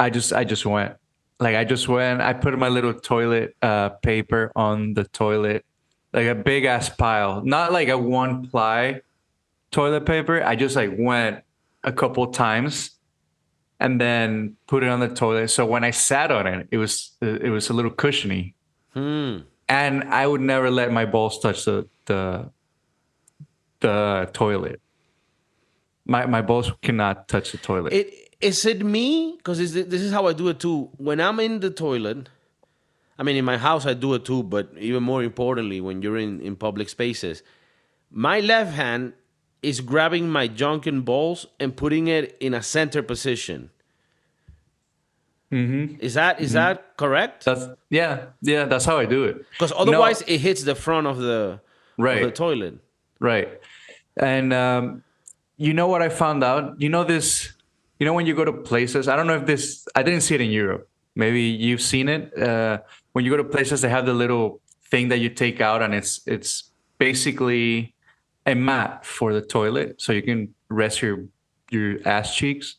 I 0.00 0.10
just 0.10 0.32
I 0.32 0.42
just 0.42 0.66
went 0.66 0.96
like 1.38 1.54
I 1.54 1.64
just 1.64 1.88
went. 1.88 2.20
I 2.20 2.32
put 2.32 2.58
my 2.58 2.68
little 2.68 2.94
toilet 2.94 3.54
uh, 3.62 3.90
paper 4.02 4.50
on 4.56 4.94
the 4.94 5.04
toilet, 5.04 5.64
like 6.12 6.26
a 6.26 6.34
big 6.34 6.64
ass 6.64 6.88
pile, 6.88 7.42
not 7.44 7.72
like 7.72 7.88
a 7.88 7.98
one 7.98 8.48
ply 8.48 9.02
toilet 9.70 10.06
paper. 10.06 10.42
I 10.42 10.56
just 10.56 10.76
like 10.76 10.92
went 10.96 11.42
a 11.84 11.92
couple 11.92 12.26
times 12.28 12.92
and 13.78 14.00
then 14.00 14.56
put 14.66 14.82
it 14.82 14.88
on 14.88 15.00
the 15.00 15.08
toilet. 15.08 15.48
So 15.48 15.64
when 15.64 15.84
I 15.84 15.90
sat 15.90 16.30
on 16.30 16.46
it, 16.46 16.68
it 16.70 16.76
was 16.76 17.12
it 17.20 17.50
was 17.50 17.70
a 17.70 17.72
little 17.72 17.90
cushiony, 17.90 18.54
hmm. 18.92 19.38
and 19.68 20.04
I 20.04 20.26
would 20.26 20.40
never 20.40 20.70
let 20.70 20.92
my 20.92 21.06
balls 21.06 21.38
touch 21.38 21.64
the 21.64 21.88
the 22.06 22.50
the 23.80 24.28
toilet. 24.32 24.80
My 26.04 26.26
my 26.26 26.42
balls 26.42 26.72
cannot 26.82 27.28
touch 27.28 27.52
the 27.52 27.58
toilet. 27.58 27.92
It 27.92 28.36
is 28.40 28.64
it 28.64 28.84
me 28.84 29.34
because 29.36 29.58
this 29.72 30.02
is 30.02 30.12
how 30.12 30.26
I 30.26 30.32
do 30.32 30.48
it 30.48 30.60
too. 30.60 30.90
When 30.96 31.20
I'm 31.20 31.40
in 31.40 31.60
the 31.60 31.70
toilet, 31.70 32.28
I 33.20 33.22
mean 33.22 33.36
in 33.36 33.44
my 33.44 33.58
house 33.58 33.86
I 33.86 33.94
do 33.94 34.14
it 34.14 34.24
too, 34.24 34.42
but 34.42 34.70
even 34.78 35.02
more 35.02 35.22
importantly 35.22 35.80
when 35.80 36.02
you're 36.02 36.16
in 36.16 36.40
in 36.40 36.56
public 36.56 36.88
spaces, 36.88 37.42
my 38.10 38.40
left 38.40 38.72
hand 38.72 39.12
is 39.62 39.80
grabbing 39.80 40.30
my 40.30 40.46
junk 40.48 40.86
and 40.86 41.04
balls 41.04 41.46
and 41.60 41.76
putting 41.76 42.08
it 42.08 42.36
in 42.40 42.54
a 42.54 42.62
center 42.62 43.02
position. 43.02 43.70
Mm-hmm. 45.52 45.96
Is 46.00 46.14
that 46.14 46.40
is 46.40 46.50
mm-hmm. 46.50 46.54
that 46.54 46.96
correct? 46.96 47.44
That's 47.44 47.66
yeah, 47.90 48.26
yeah. 48.40 48.64
That's 48.64 48.84
how 48.84 48.98
I 48.98 49.04
do 49.04 49.24
it. 49.24 49.44
Because 49.50 49.72
otherwise, 49.76 50.20
no. 50.20 50.34
it 50.34 50.40
hits 50.40 50.62
the 50.62 50.74
front 50.74 51.06
of 51.06 51.18
the 51.18 51.60
right. 51.98 52.22
Of 52.22 52.28
the 52.30 52.34
toilet. 52.34 52.78
Right. 53.18 53.60
And 54.16 54.52
um, 54.52 55.02
you 55.56 55.74
know 55.74 55.88
what 55.88 56.02
I 56.02 56.08
found 56.08 56.44
out? 56.44 56.80
You 56.80 56.88
know 56.88 57.04
this. 57.04 57.52
You 57.98 58.06
know 58.06 58.14
when 58.14 58.26
you 58.26 58.34
go 58.34 58.44
to 58.44 58.52
places. 58.52 59.08
I 59.08 59.16
don't 59.16 59.26
know 59.26 59.36
if 59.36 59.46
this. 59.46 59.86
I 59.94 60.02
didn't 60.02 60.22
see 60.22 60.36
it 60.36 60.40
in 60.40 60.50
Europe. 60.50 60.88
Maybe 61.16 61.42
you've 61.42 61.82
seen 61.82 62.08
it. 62.08 62.38
Uh, 62.38 62.78
when 63.12 63.24
you 63.24 63.30
go 63.30 63.36
to 63.36 63.44
places, 63.44 63.80
they 63.80 63.88
have 63.88 64.06
the 64.06 64.14
little 64.14 64.60
thing 64.90 65.08
that 65.08 65.18
you 65.18 65.28
take 65.28 65.60
out, 65.60 65.82
and 65.82 65.94
it's 65.94 66.20
it's 66.26 66.70
basically 66.98 67.94
a 68.46 68.54
mat 68.54 69.04
for 69.04 69.32
the 69.32 69.40
toilet, 69.40 70.00
so 70.00 70.12
you 70.12 70.22
can 70.22 70.54
rest 70.68 71.02
your 71.02 71.24
your 71.70 71.98
ass 72.04 72.34
cheeks. 72.34 72.76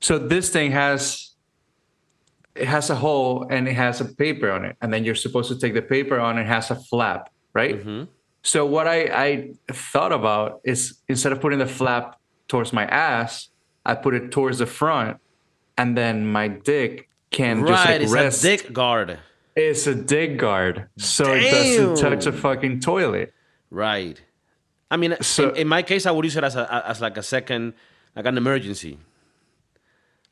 So 0.00 0.18
this 0.18 0.50
thing 0.50 0.72
has 0.72 1.34
it 2.54 2.66
has 2.66 2.90
a 2.90 2.94
hole 2.96 3.46
and 3.50 3.68
it 3.68 3.74
has 3.74 4.00
a 4.00 4.04
paper 4.04 4.50
on 4.50 4.64
it, 4.64 4.76
and 4.80 4.92
then 4.92 5.04
you're 5.04 5.14
supposed 5.14 5.48
to 5.50 5.58
take 5.58 5.74
the 5.74 5.82
paper 5.82 6.18
on. 6.18 6.38
It 6.38 6.46
has 6.46 6.70
a 6.70 6.76
flap, 6.76 7.30
right? 7.52 7.78
Mm-hmm. 7.78 8.04
So 8.42 8.64
what 8.66 8.86
I, 8.86 8.98
I 9.26 9.50
thought 9.72 10.12
about 10.12 10.60
is 10.64 11.00
instead 11.08 11.32
of 11.32 11.40
putting 11.40 11.58
the 11.58 11.66
flap 11.66 12.18
towards 12.46 12.72
my 12.72 12.86
ass, 12.86 13.48
I 13.84 13.94
put 13.94 14.14
it 14.14 14.30
towards 14.30 14.58
the 14.58 14.66
front, 14.66 15.18
and 15.76 15.96
then 15.96 16.26
my 16.26 16.48
dick 16.48 17.08
can 17.30 17.62
right, 17.62 17.68
just 17.68 17.86
like 17.86 18.00
it's 18.02 18.12
rest. 18.12 18.44
a 18.44 18.48
dick 18.48 18.72
guard. 18.72 19.18
It's 19.58 19.88
a 19.88 19.94
dick 19.94 20.38
guard, 20.38 20.88
so 20.96 21.24
Damn. 21.24 21.42
it 21.42 21.50
doesn't 21.50 21.96
touch 21.96 22.26
a 22.26 22.32
fucking 22.32 22.78
toilet. 22.78 23.34
Right. 23.70 24.20
I 24.88 24.96
mean, 24.96 25.16
so, 25.20 25.50
in, 25.50 25.56
in, 25.56 25.68
my 25.68 25.82
case, 25.82 26.06
I 26.06 26.12
would 26.12 26.24
use 26.24 26.36
it 26.36 26.44
as 26.44 26.54
a 26.54 26.84
as 26.86 27.00
like 27.00 27.16
a 27.16 27.24
second, 27.24 27.74
like 28.14 28.24
an 28.26 28.38
emergency. 28.38 28.98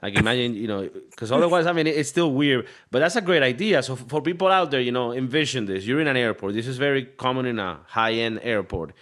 Like 0.00 0.14
imagine, 0.14 0.54
you 0.54 0.68
know, 0.68 0.88
because 1.10 1.32
otherwise, 1.32 1.66
I 1.66 1.72
mean, 1.72 1.88
it's 1.88 2.08
still 2.08 2.30
weird. 2.32 2.68
But 2.92 3.00
that's 3.00 3.16
a 3.16 3.20
great 3.20 3.42
idea. 3.42 3.82
So 3.82 3.96
for 3.96 4.22
people 4.22 4.46
out 4.46 4.70
there, 4.70 4.80
you 4.80 4.92
know, 4.92 5.12
envision 5.12 5.66
this: 5.66 5.84
you're 5.84 6.00
in 6.00 6.06
an 6.06 6.16
airport. 6.16 6.54
This 6.54 6.68
is 6.68 6.78
very 6.78 7.04
common 7.04 7.46
in 7.46 7.58
a 7.58 7.80
high-end 7.88 8.38
airport. 8.44 8.92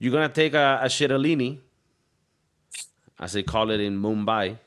You're 0.00 0.12
gonna 0.12 0.28
take 0.28 0.54
a, 0.54 0.80
a 0.82 0.86
shiralini, 0.86 1.60
as 3.20 3.34
they 3.34 3.44
call 3.44 3.70
it 3.70 3.78
in 3.78 4.02
Mumbai, 4.02 4.58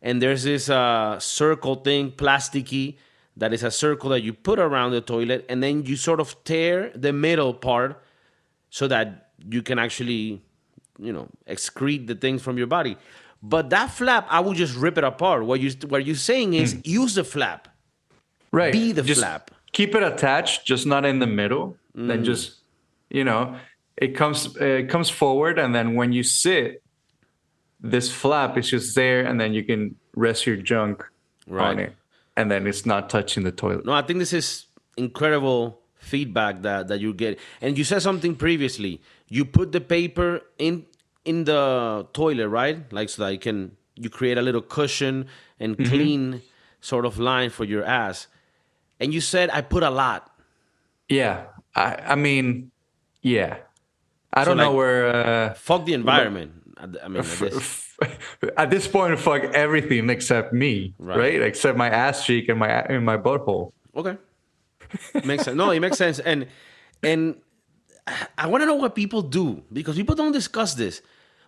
and 0.00 0.22
there's 0.22 0.44
this 0.44 0.70
uh, 0.70 1.18
circle 1.18 1.74
thing, 1.74 2.12
plasticky, 2.12 2.96
that 3.36 3.52
is 3.52 3.62
a 3.62 3.70
circle 3.70 4.10
that 4.10 4.22
you 4.22 4.32
put 4.32 4.58
around 4.58 4.92
the 4.92 5.00
toilet, 5.00 5.46
and 5.48 5.62
then 5.62 5.84
you 5.86 5.96
sort 5.96 6.20
of 6.20 6.42
tear 6.44 6.90
the 6.94 7.12
middle 7.12 7.54
part 7.54 8.02
so 8.70 8.86
that 8.88 9.30
you 9.48 9.62
can 9.62 9.78
actually, 9.78 10.42
you 10.98 11.12
know, 11.12 11.28
excrete 11.48 12.06
the 12.06 12.14
things 12.14 12.42
from 12.42 12.58
your 12.58 12.66
body. 12.66 12.96
But 13.42 13.70
that 13.70 13.90
flap, 13.90 14.26
I 14.28 14.40
would 14.40 14.56
just 14.56 14.76
rip 14.76 14.98
it 14.98 15.04
apart. 15.04 15.46
What 15.46 15.60
you 15.60 15.70
what 15.88 16.04
you're 16.04 16.14
saying 16.14 16.54
is 16.54 16.74
mm. 16.74 16.86
use 16.86 17.14
the 17.14 17.24
flap. 17.24 17.68
Right. 18.52 18.72
Be 18.72 18.92
the 18.92 19.02
just 19.02 19.20
flap. 19.20 19.50
Keep 19.72 19.94
it 19.94 20.02
attached, 20.02 20.66
just 20.66 20.86
not 20.86 21.04
in 21.04 21.20
the 21.20 21.26
middle. 21.26 21.76
Mm. 21.96 22.08
Then 22.08 22.24
just, 22.24 22.56
you 23.08 23.24
know, 23.24 23.56
it 23.96 24.14
comes 24.16 24.56
it 24.56 24.90
comes 24.90 25.08
forward, 25.08 25.58
and 25.58 25.74
then 25.74 25.94
when 25.94 26.12
you 26.12 26.22
sit, 26.22 26.82
this 27.80 28.12
flap 28.12 28.58
is 28.58 28.68
just 28.68 28.94
there, 28.94 29.24
and 29.24 29.40
then 29.40 29.54
you 29.54 29.64
can 29.64 29.96
rest 30.14 30.46
your 30.46 30.56
junk 30.56 31.02
right. 31.46 31.70
on 31.70 31.78
it, 31.78 31.94
and 32.36 32.50
then 32.50 32.66
it's 32.66 32.86
not 32.86 33.10
touching 33.10 33.42
the 33.42 33.52
toilet. 33.52 33.84
No, 33.84 33.92
I 33.92 34.02
think 34.02 34.18
this 34.18 34.32
is 34.32 34.66
incredible 34.96 35.80
feedback 35.98 36.62
that 36.62 36.88
that 36.88 37.00
you 37.00 37.14
get. 37.14 37.38
And 37.60 37.76
you 37.76 37.84
said 37.84 38.02
something 38.02 38.34
previously. 38.34 39.00
You 39.28 39.44
put 39.44 39.72
the 39.72 39.80
paper 39.80 40.42
in 40.58 40.86
in 41.24 41.44
the 41.44 42.06
toilet, 42.12 42.48
right? 42.48 42.90
Like 42.92 43.08
so 43.08 43.24
that 43.24 43.32
you 43.32 43.38
can 43.38 43.76
you 43.94 44.10
create 44.10 44.38
a 44.38 44.42
little 44.42 44.62
cushion 44.62 45.26
and 45.58 45.76
mm-hmm. 45.76 45.90
clean 45.90 46.42
sort 46.80 47.04
of 47.04 47.18
line 47.18 47.50
for 47.50 47.64
your 47.64 47.84
ass. 47.84 48.26
And 48.98 49.12
you 49.12 49.20
said 49.20 49.50
I 49.50 49.60
put 49.60 49.82
a 49.82 49.90
lot. 49.90 50.30
Yeah. 51.08 51.46
I 51.74 51.96
I 51.96 52.14
mean, 52.14 52.70
yeah. 53.22 53.58
I 54.32 54.44
don't 54.44 54.56
so 54.56 54.64
know 54.64 54.72
where 54.72 55.08
uh, 55.14 55.54
fuck 55.54 55.84
the 55.84 55.94
environment. 55.94 56.59
I 56.80 57.08
mean, 57.08 57.22
at 58.56 58.70
this 58.70 58.88
point, 58.88 59.18
fuck 59.18 59.42
everything 59.42 60.08
except 60.08 60.52
me, 60.52 60.94
right. 60.98 61.18
right? 61.18 61.42
Except 61.42 61.76
my 61.76 61.90
ass 61.90 62.24
cheek 62.24 62.48
and 62.48 62.58
my 62.58 62.68
and 62.68 63.04
my 63.04 63.16
butthole. 63.16 63.72
Okay 63.94 64.16
makes 65.24 65.44
sense. 65.44 65.56
No, 65.56 65.70
it 65.70 65.80
makes 65.80 65.98
sense. 65.98 66.18
And 66.18 66.46
and 67.02 67.36
I 68.38 68.46
want 68.46 68.62
to 68.62 68.66
know 68.66 68.74
what 68.74 68.94
people 68.94 69.22
do 69.22 69.62
because 69.72 69.96
people 69.96 70.14
don't 70.14 70.32
discuss 70.32 70.74
this. 70.74 71.02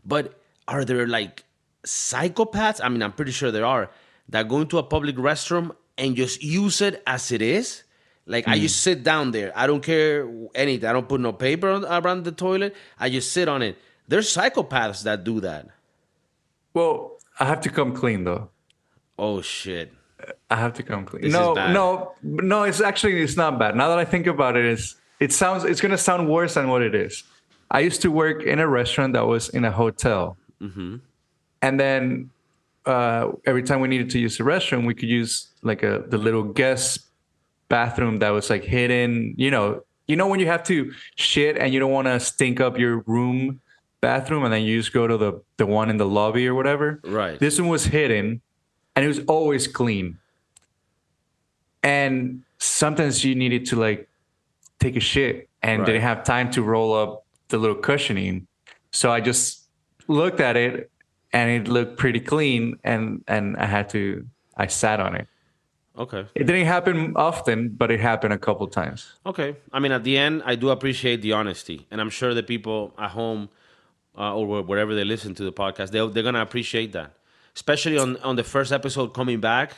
But 0.04 0.40
are 0.68 0.84
there 0.84 1.06
like 1.06 1.44
psychopaths? 1.86 2.80
I 2.82 2.88
mean, 2.88 3.02
I'm 3.02 3.12
pretty 3.12 3.32
sure 3.32 3.50
there 3.50 3.66
are 3.66 3.90
that 4.28 4.48
go 4.48 4.60
into 4.60 4.78
a 4.78 4.82
public 4.82 5.16
restroom 5.16 5.74
and 5.98 6.16
just 6.16 6.42
use 6.42 6.80
it 6.80 7.02
as 7.06 7.32
it 7.32 7.42
is. 7.42 7.84
Like 8.26 8.46
mm. 8.46 8.52
I 8.52 8.58
just 8.58 8.82
sit 8.82 9.02
down 9.02 9.32
there. 9.32 9.52
I 9.56 9.66
don't 9.66 9.82
care 9.82 10.28
anything. 10.54 10.88
I 10.88 10.92
don't 10.92 11.08
put 11.08 11.20
no 11.20 11.32
paper 11.32 11.70
around 11.70 12.24
the 12.24 12.32
toilet. 12.32 12.74
I 12.98 13.10
just 13.10 13.32
sit 13.32 13.48
on 13.48 13.62
it. 13.62 13.78
There's 14.12 14.28
psychopaths 14.28 15.04
that 15.04 15.24
do 15.24 15.40
that. 15.40 15.68
Well, 16.74 17.16
I 17.40 17.46
have 17.46 17.62
to 17.62 17.70
come 17.70 17.94
clean 17.94 18.24
though. 18.24 18.50
Oh 19.18 19.40
shit. 19.40 19.90
I 20.50 20.56
have 20.56 20.74
to 20.74 20.82
come 20.82 21.06
clean. 21.06 21.22
This 21.22 21.32
no, 21.32 21.54
no, 21.54 22.12
no. 22.22 22.64
It's 22.64 22.82
actually 22.82 23.22
it's 23.22 23.38
not 23.38 23.58
bad. 23.58 23.74
Now 23.74 23.88
that 23.88 23.98
I 23.98 24.04
think 24.04 24.26
about 24.26 24.54
it, 24.58 24.66
it's 24.66 24.96
it 25.18 25.32
sounds 25.32 25.64
it's 25.64 25.80
gonna 25.80 25.96
sound 25.96 26.28
worse 26.28 26.52
than 26.52 26.68
what 26.68 26.82
it 26.82 26.94
is. 26.94 27.24
I 27.70 27.80
used 27.80 28.02
to 28.02 28.10
work 28.10 28.42
in 28.42 28.58
a 28.58 28.68
restaurant 28.68 29.14
that 29.14 29.26
was 29.26 29.48
in 29.48 29.64
a 29.64 29.70
hotel, 29.72 30.36
mm-hmm. 30.60 30.96
and 31.62 31.80
then 31.80 32.28
uh, 32.84 33.32
every 33.46 33.62
time 33.62 33.80
we 33.80 33.88
needed 33.88 34.10
to 34.10 34.18
use 34.18 34.36
the 34.36 34.44
restroom, 34.44 34.86
we 34.86 34.92
could 34.92 35.08
use 35.08 35.48
like 35.62 35.82
a 35.82 36.04
the 36.06 36.18
little 36.18 36.42
guest 36.42 37.00
bathroom 37.70 38.18
that 38.18 38.28
was 38.28 38.50
like 38.50 38.62
hidden. 38.62 39.34
You 39.38 39.50
know, 39.50 39.84
you 40.06 40.16
know 40.16 40.26
when 40.26 40.38
you 40.38 40.48
have 40.48 40.64
to 40.64 40.92
shit 41.16 41.56
and 41.56 41.72
you 41.72 41.80
don't 41.80 41.92
want 41.92 42.08
to 42.08 42.20
stink 42.20 42.60
up 42.60 42.78
your 42.78 42.98
room 43.06 43.61
bathroom, 44.02 44.44
and 44.44 44.52
then 44.52 44.62
you 44.62 44.78
just 44.78 44.92
go 44.92 45.06
to 45.06 45.16
the 45.16 45.40
the 45.56 45.64
one 45.64 45.88
in 45.88 45.96
the 45.96 46.06
lobby 46.06 46.46
or 46.46 46.54
whatever. 46.54 47.00
Right. 47.02 47.38
This 47.38 47.58
one 47.58 47.70
was 47.70 47.86
hidden 47.86 48.42
and 48.94 49.04
it 49.04 49.08
was 49.08 49.20
always 49.20 49.66
clean. 49.66 50.18
And 51.82 52.42
sometimes 52.58 53.24
you 53.24 53.34
needed 53.34 53.64
to 53.66 53.76
like 53.76 54.08
take 54.78 54.96
a 54.96 55.00
shit 55.00 55.48
and 55.62 55.80
right. 55.80 55.86
didn't 55.86 56.02
have 56.02 56.24
time 56.24 56.50
to 56.50 56.62
roll 56.62 56.92
up 56.94 57.24
the 57.48 57.56
little 57.56 57.76
cushioning. 57.76 58.46
So 58.90 59.10
I 59.10 59.20
just 59.20 59.68
looked 60.08 60.40
at 60.40 60.56
it 60.56 60.90
and 61.32 61.50
it 61.50 61.72
looked 61.72 61.96
pretty 61.96 62.20
clean 62.20 62.78
and 62.84 63.24
and 63.26 63.56
I 63.56 63.64
had 63.64 63.88
to 63.90 64.26
I 64.56 64.66
sat 64.66 65.00
on 65.00 65.14
it. 65.14 65.28
Okay. 65.96 66.24
It 66.34 66.44
didn't 66.44 66.66
happen 66.66 67.12
often, 67.16 67.68
but 67.68 67.90
it 67.90 68.00
happened 68.00 68.32
a 68.32 68.38
couple 68.38 68.66
times. 68.66 69.12
Okay. 69.26 69.56
I 69.72 69.78
mean, 69.78 69.92
at 69.92 70.04
the 70.04 70.16
end, 70.16 70.42
I 70.46 70.54
do 70.54 70.70
appreciate 70.70 71.20
the 71.20 71.32
honesty, 71.32 71.86
and 71.90 72.00
I'm 72.00 72.08
sure 72.08 72.32
the 72.32 72.42
people 72.42 72.94
at 72.98 73.10
home 73.10 73.50
uh, 74.16 74.34
or 74.34 74.62
wherever 74.62 74.94
they 74.94 75.04
listen 75.04 75.34
to 75.34 75.44
the 75.44 75.52
podcast, 75.52 75.90
they 75.90 76.06
they're 76.08 76.22
gonna 76.22 76.42
appreciate 76.42 76.92
that 76.92 77.14
especially 77.54 77.98
on 77.98 78.16
on 78.18 78.36
the 78.36 78.44
first 78.44 78.72
episode 78.72 79.14
coming 79.14 79.40
back, 79.40 79.72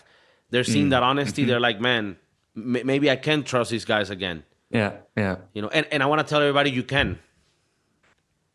they're 0.51 0.65
seeing 0.65 0.87
mm. 0.87 0.91
that 0.91 1.03
honesty. 1.03 1.43
Mm-hmm. 1.43 1.51
They're 1.51 1.61
like, 1.61 1.81
man, 1.81 2.17
m- 2.57 2.81
maybe 2.85 3.11
I 3.11 3.17
can 3.17 3.43
trust 3.43 3.71
these 3.71 3.85
guys 3.85 4.11
again. 4.11 4.45
Yeah, 4.71 4.93
yeah. 5.17 5.37
You 5.53 5.63
know, 5.63 5.69
and, 5.69 5.87
and 5.91 6.03
I 6.03 6.07
want 6.07 6.21
to 6.21 6.27
tell 6.27 6.41
everybody 6.41 6.71
you 6.71 6.83
can. 6.83 7.19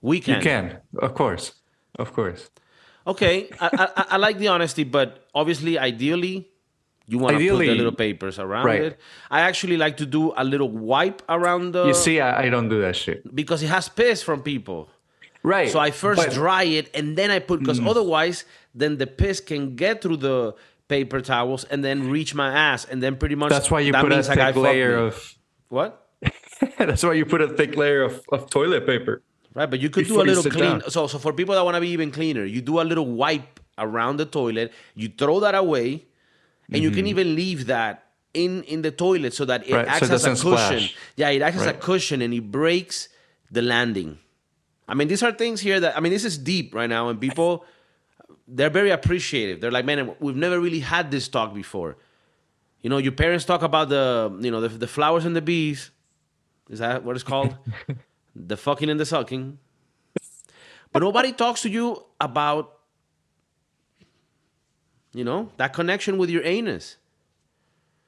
We 0.02 0.20
can. 0.20 0.36
You 0.38 0.42
can, 0.42 0.78
of 0.98 1.14
course, 1.14 1.54
of 1.96 2.14
course. 2.14 2.50
Okay, 3.06 3.50
I, 3.60 3.70
I, 3.98 4.06
I 4.12 4.18
like 4.18 4.38
the 4.38 4.50
honesty, 4.50 4.84
but 4.84 5.28
obviously, 5.34 5.80
ideally, 5.80 6.48
you 7.08 7.18
want 7.18 7.38
to 7.38 7.50
put 7.50 7.60
the 7.60 7.76
little 7.76 7.92
papers 7.92 8.38
around 8.38 8.66
right. 8.66 8.82
it. 8.82 9.00
I 9.32 9.42
actually 9.42 9.78
like 9.78 9.98
to 9.98 10.06
do 10.06 10.32
a 10.38 10.44
little 10.44 10.70
wipe 10.70 11.22
around 11.28 11.72
the. 11.74 11.88
You 11.88 11.94
see, 11.94 12.22
I, 12.22 12.44
I 12.44 12.50
don't 12.50 12.70
do 12.70 12.82
that 12.82 12.96
shit 12.96 13.36
because 13.36 13.64
it 13.64 13.68
has 13.68 13.90
piss 13.90 14.22
from 14.22 14.42
people. 14.42 14.90
Right. 15.44 15.70
So 15.70 15.80
I 15.80 15.92
first 15.92 16.22
but, 16.22 16.34
dry 16.34 16.64
it 16.64 16.90
and 16.94 17.18
then 17.18 17.32
I 17.32 17.40
put 17.40 17.60
because 17.60 17.80
mm. 17.80 17.88
otherwise, 17.88 18.46
then 18.76 18.98
the 18.98 19.08
piss 19.08 19.40
can 19.40 19.76
get 19.76 20.02
through 20.02 20.18
the 20.18 20.56
paper 20.88 21.22
towels 21.22 21.64
and 21.66 21.84
then 21.84 22.10
reach 22.10 22.36
my 22.36 22.54
ass 22.54 22.86
and 22.86 23.02
then 23.02 23.16
pretty 23.16 23.36
much 23.36 23.50
that's 23.50 23.72
why 23.72 23.80
you 23.80 23.94
put 23.94 24.12
a 24.12 24.24
thick 24.24 24.56
layer 24.56 24.98
of 24.98 25.36
what? 25.70 26.08
that's 26.78 27.04
why 27.04 27.14
you 27.14 27.26
put 27.26 27.42
a 27.42 27.48
thick 27.48 27.78
layer 27.78 28.04
of, 28.04 28.22
of 28.32 28.50
toilet 28.50 28.86
paper. 28.86 29.22
Right, 29.54 29.70
but 29.70 29.80
you 29.80 29.90
could 29.90 30.08
do 30.08 30.22
a 30.22 30.24
little 30.24 30.44
clean. 30.44 30.82
So, 30.90 31.08
so 31.08 31.18
for 31.18 31.34
people 31.34 31.56
that 31.56 31.64
want 31.66 31.76
to 31.76 31.82
be 31.82 31.90
even 31.90 32.12
cleaner, 32.12 32.46
you 32.46 32.62
do 32.62 32.80
a 32.80 32.84
little 32.84 33.06
wipe 33.06 33.60
around 33.78 34.18
the 34.18 34.26
toilet. 34.26 34.72
You 34.94 35.10
throw 35.10 35.40
that 35.40 35.56
away, 35.56 35.92
and 35.92 36.02
mm-hmm. 36.02 36.76
you 36.76 36.92
can 36.92 37.00
mm-hmm. 37.00 37.08
even 37.08 37.36
leave 37.36 37.66
that 37.66 38.06
in 38.34 38.64
in 38.64 38.84
the 38.84 38.92
toilet 38.92 39.34
so 39.34 39.46
that 39.46 39.68
it 39.68 39.74
right, 39.74 39.88
acts 39.88 40.08
so 40.08 40.14
as 40.14 40.26
a 40.26 40.30
cushion. 40.30 40.46
Splash. 40.46 40.96
Yeah, 41.16 41.30
it 41.30 41.42
acts 41.42 41.58
right. 41.58 41.70
as 41.70 41.76
a 41.76 41.78
cushion, 41.78 42.22
and 42.22 42.34
it 42.34 42.52
breaks 42.52 43.10
the 43.50 43.62
landing. 43.62 44.20
I 44.90 44.96
mean, 44.96 45.08
these 45.08 45.22
are 45.22 45.32
things 45.32 45.62
here 45.62 45.80
that 45.80 45.96
I 45.96 46.00
mean, 46.00 46.12
this 46.12 46.26
is 46.26 46.38
deep 46.38 46.74
right 46.74 46.90
now, 46.90 47.10
and 47.10 47.22
people 47.22 47.64
they're 48.48 48.72
very 48.72 48.90
appreciative. 48.90 49.62
They're 49.62 49.72
like, 49.72 49.86
man, 49.86 50.16
we've 50.20 50.36
never 50.36 50.60
really 50.60 50.80
had 50.80 51.12
this 51.12 51.28
talk 51.28 51.54
before. 51.54 51.98
You 52.82 52.90
know, 52.90 52.98
your 52.98 53.12
parents 53.12 53.46
talk 53.46 53.62
about 53.62 53.90
the 53.90 54.36
you 54.42 54.50
know 54.50 54.62
the, 54.62 54.70
the 54.70 54.88
flowers 54.88 55.26
and 55.26 55.36
the 55.36 55.42
bees. 55.42 55.92
Is 56.70 56.80
that 56.80 57.04
what 57.04 57.16
it's 57.16 57.24
called? 57.24 57.56
the 58.36 58.58
fucking 58.58 58.90
and 58.90 59.00
the 59.00 59.06
sucking. 59.06 59.60
But 60.92 61.04
nobody 61.04 61.34
talks 61.34 61.62
to 61.62 61.70
you 61.70 62.04
about 62.20 62.80
you 65.14 65.24
know 65.24 65.52
that 65.58 65.74
connection 65.74 66.18
with 66.18 66.32
your 66.32 66.44
anus. 66.44 66.98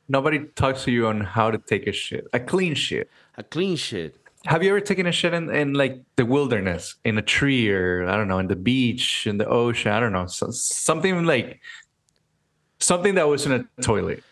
Nobody 0.08 0.40
talks 0.56 0.84
to 0.86 0.92
you 0.92 1.08
on 1.08 1.22
how 1.22 1.52
to 1.52 1.58
take 1.58 1.88
a 1.88 1.92
shit, 1.92 2.28
a 2.34 2.40
clean 2.40 2.74
shit, 2.74 3.10
a 3.38 3.44
clean 3.44 3.76
shit. 3.76 4.18
Have 4.46 4.64
you 4.64 4.70
ever 4.70 4.80
taken 4.80 5.06
a 5.06 5.12
shit 5.12 5.34
in, 5.34 5.54
in 5.54 5.74
like 5.74 6.02
the 6.16 6.26
wilderness, 6.26 6.96
in 7.04 7.18
a 7.18 7.22
tree, 7.22 7.70
or 7.72 8.08
I 8.08 8.18
don't 8.18 8.28
know, 8.28 8.40
in 8.40 8.48
the 8.48 8.56
beach, 8.56 9.28
in 9.28 9.38
the 9.38 9.48
ocean? 9.48 9.92
I 9.92 10.00
don't 10.00 10.14
know, 10.14 10.26
so, 10.26 10.50
something 10.50 11.26
like 11.26 11.60
something 12.80 13.16
that 13.16 13.28
was 13.28 13.46
in 13.46 13.52
a 13.52 13.82
toilet. 13.82 14.24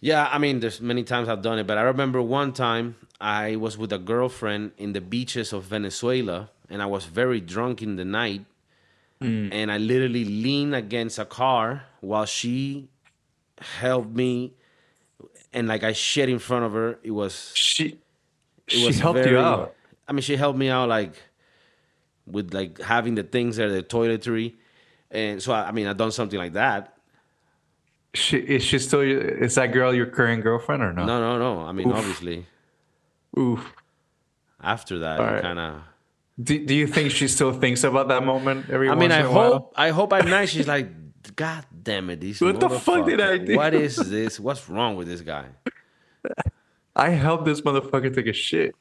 Yeah, 0.00 0.28
I 0.30 0.38
mean, 0.38 0.60
there's 0.60 0.80
many 0.80 1.02
times 1.02 1.28
I've 1.28 1.42
done 1.42 1.58
it, 1.58 1.66
but 1.66 1.78
I 1.78 1.82
remember 1.82 2.22
one 2.22 2.52
time 2.52 2.96
I 3.20 3.56
was 3.56 3.76
with 3.76 3.92
a 3.92 3.98
girlfriend 3.98 4.72
in 4.78 4.92
the 4.92 5.00
beaches 5.00 5.52
of 5.52 5.64
Venezuela, 5.64 6.50
and 6.70 6.82
I 6.82 6.86
was 6.86 7.06
very 7.06 7.40
drunk 7.40 7.82
in 7.82 7.96
the 7.96 8.04
night, 8.04 8.44
mm. 9.20 9.48
and 9.50 9.72
I 9.72 9.78
literally 9.78 10.24
leaned 10.24 10.74
against 10.74 11.18
a 11.18 11.24
car 11.24 11.84
while 12.00 12.26
she 12.26 12.88
helped 13.60 14.14
me, 14.14 14.52
and 15.52 15.66
like 15.66 15.82
I 15.82 15.94
shit 15.94 16.28
in 16.28 16.38
front 16.38 16.66
of 16.66 16.72
her. 16.74 16.98
It 17.02 17.10
was 17.10 17.50
she 17.54 17.98
it 18.70 18.86
was 18.86 18.96
she 18.96 19.00
helped 19.00 19.18
very, 19.18 19.30
you 19.32 19.38
out. 19.38 19.74
I 20.06 20.12
mean, 20.12 20.22
she 20.22 20.36
helped 20.36 20.58
me 20.58 20.68
out 20.68 20.88
like 20.88 21.14
with 22.26 22.52
like 22.54 22.80
having 22.80 23.14
the 23.14 23.22
things 23.22 23.56
there, 23.56 23.70
the 23.70 23.82
toiletry, 23.82 24.54
and 25.10 25.42
so 25.42 25.52
I, 25.52 25.68
I 25.68 25.72
mean, 25.72 25.86
I've 25.86 25.96
done 25.96 26.12
something 26.12 26.38
like 26.38 26.54
that. 26.54 26.94
She 28.14 28.38
is 28.38 28.64
she 28.64 28.78
still 28.78 29.00
is 29.00 29.54
that 29.56 29.72
girl 29.72 29.94
your 29.94 30.06
current 30.06 30.42
girlfriend 30.42 30.82
or 30.82 30.92
no? 30.92 31.04
No, 31.04 31.20
no, 31.20 31.38
no. 31.38 31.66
I 31.66 31.72
mean, 31.72 31.88
Oof. 31.88 31.96
obviously. 31.96 32.46
Oof. 33.38 33.72
After 34.60 35.00
that, 35.00 35.20
right. 35.20 35.42
kind 35.42 35.58
of. 35.58 35.82
Do, 36.40 36.64
do 36.64 36.74
you 36.74 36.86
think 36.86 37.10
she 37.10 37.28
still 37.28 37.52
thinks 37.52 37.84
about 37.84 38.08
that 38.08 38.24
moment 38.24 38.70
every? 38.70 38.88
I 38.88 38.94
mean, 38.94 39.12
I 39.12 39.22
hope? 39.22 39.72
I 39.76 39.90
hope 39.90 40.12
at 40.12 40.24
night 40.24 40.48
she's 40.48 40.68
like, 40.68 40.88
God 41.36 41.64
damn 41.82 42.10
it, 42.10 42.20
these. 42.20 42.40
What 42.40 42.60
the 42.60 42.70
fuck 42.70 43.06
did 43.06 43.20
I 43.20 43.38
do? 43.38 43.56
What 43.56 43.74
is 43.74 43.96
this? 43.96 44.40
What's 44.40 44.68
wrong 44.68 44.96
with 44.96 45.08
this 45.08 45.20
guy? 45.20 45.46
I 46.98 47.10
helped 47.10 47.44
this 47.44 47.60
motherfucker 47.60 48.12
take 48.14 48.26
a 48.26 48.32
shit. 48.32 48.74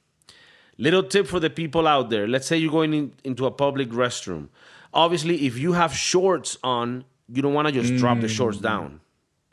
Little 0.80 1.03
tip 1.03 1.27
for 1.27 1.39
the 1.39 1.49
people 1.49 1.88
out 1.88 2.10
there. 2.10 2.27
Let's 2.27 2.47
say 2.47 2.58
you're 2.58 2.71
going 2.71 2.93
in, 2.93 3.13
into 3.23 3.45
a 3.45 3.51
public 3.51 3.89
restroom. 3.89 4.49
Obviously, 4.93 5.45
if 5.45 5.58
you 5.58 5.73
have 5.73 5.93
shorts 5.93 6.58
on, 6.63 7.06
you 7.32 7.41
don't 7.41 7.53
want 7.53 7.67
to 7.67 7.73
just 7.73 7.93
mm. 7.93 7.99
drop 7.99 8.19
the 8.19 8.27
shorts 8.27 8.58
down. 8.58 9.01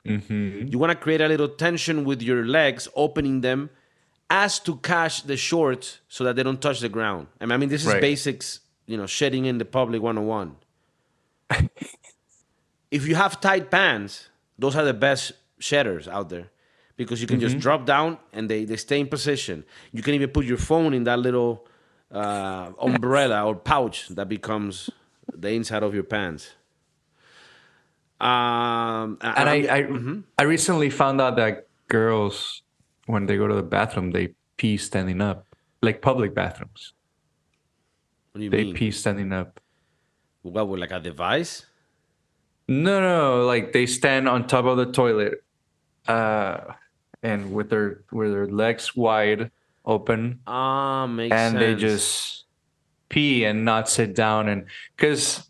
Mm-hmm. 0.07 0.69
You 0.69 0.79
want 0.79 0.91
to 0.91 0.97
create 0.97 1.21
a 1.21 1.29
little 1.29 1.49
tension 1.49 2.05
with 2.05 2.23
your 2.23 2.47
legs, 2.47 2.89
opening 2.95 3.43
them 3.43 3.71
as 4.31 4.59
to 4.61 4.77
catch 4.77 5.25
the 5.25 5.37
shorts 5.37 6.01
so 6.09 6.25
that 6.25 6.37
they 6.37 6.43
don't 6.43 6.61
touch 6.61 6.81
the 6.81 6.89
ground. 6.89 7.27
I 7.41 7.57
mean, 7.57 7.69
this 7.69 7.83
is 7.83 7.93
right. 7.93 8.01
basics, 8.01 8.61
you 8.87 8.97
know, 8.97 9.07
shedding 9.07 9.45
in 9.45 9.59
the 9.59 9.65
public 9.65 10.03
101. 10.03 10.57
if 12.91 13.07
you 13.07 13.15
have 13.15 13.41
tight 13.41 13.71
pants, 13.71 14.29
those 14.59 14.77
are 14.77 14.85
the 14.85 14.95
best 14.95 15.33
shedders 15.59 16.09
out 16.09 16.29
there 16.31 16.51
because 16.97 17.21
you 17.21 17.27
can 17.27 17.39
mm-hmm. 17.39 17.49
just 17.49 17.59
drop 17.59 17.87
down 17.87 18.19
and 18.33 18.49
they, 18.49 18.65
they 18.65 18.77
stay 18.77 19.01
in 19.01 19.09
position. 19.09 19.65
You 19.93 20.03
can 20.03 20.15
even 20.15 20.31
put 20.31 20.45
your 20.45 20.59
phone 20.59 20.95
in 20.95 21.05
that 21.05 21.19
little 21.19 21.67
uh, 22.11 22.71
umbrella 22.81 23.45
or 23.45 23.57
pouch 23.57 24.09
that 24.09 24.29
becomes 24.29 24.91
the 25.33 25.51
inside 25.51 25.83
of 25.83 25.95
your 25.95 26.05
pants. 26.05 26.55
Um, 28.21 29.19
and 29.21 29.49
I 29.49 29.55
I, 29.55 29.83
mm-hmm. 29.83 30.21
I 30.39 30.45
recently 30.45 30.89
found 30.89 31.21
out 31.21 31.37
that 31.37 31.67
girls, 31.89 32.63
when 33.07 33.27
they 33.27 33.37
go 33.37 33.49
to 33.49 33.55
the 33.55 33.63
bathroom, 33.63 34.13
they 34.13 34.35
pee 34.57 34.77
standing 34.77 35.21
up, 35.21 35.47
like 35.83 36.01
public 36.01 36.35
bathrooms. 36.35 36.95
What 38.33 38.39
do 38.39 38.45
you 38.45 38.51
they 38.51 38.65
mean? 38.65 38.75
pee 38.75 38.91
standing 38.93 39.33
up. 39.33 39.61
What, 40.43 40.69
with 40.69 40.81
like 40.81 40.93
a 40.93 41.01
device? 41.01 41.67
No, 42.69 43.01
no, 43.01 43.45
like 43.45 43.73
they 43.73 43.87
stand 43.87 44.29
on 44.29 44.47
top 44.47 44.65
of 44.65 44.77
the 44.77 44.87
toilet. 44.87 45.43
Uh, 46.07 46.75
and 47.25 47.53
with 47.53 47.71
their 47.71 48.05
with 48.13 48.31
their 48.31 48.47
legs 48.47 48.95
wide 48.95 49.51
open. 49.85 50.41
Ah, 50.47 51.07
makes 51.07 51.35
and 51.35 51.59
sense. 51.59 51.61
they 51.61 51.75
just 51.75 52.45
pee 53.09 53.45
and 53.45 53.65
not 53.65 53.89
sit 53.89 54.15
down 54.15 54.49
and 54.49 54.67
because 54.97 55.49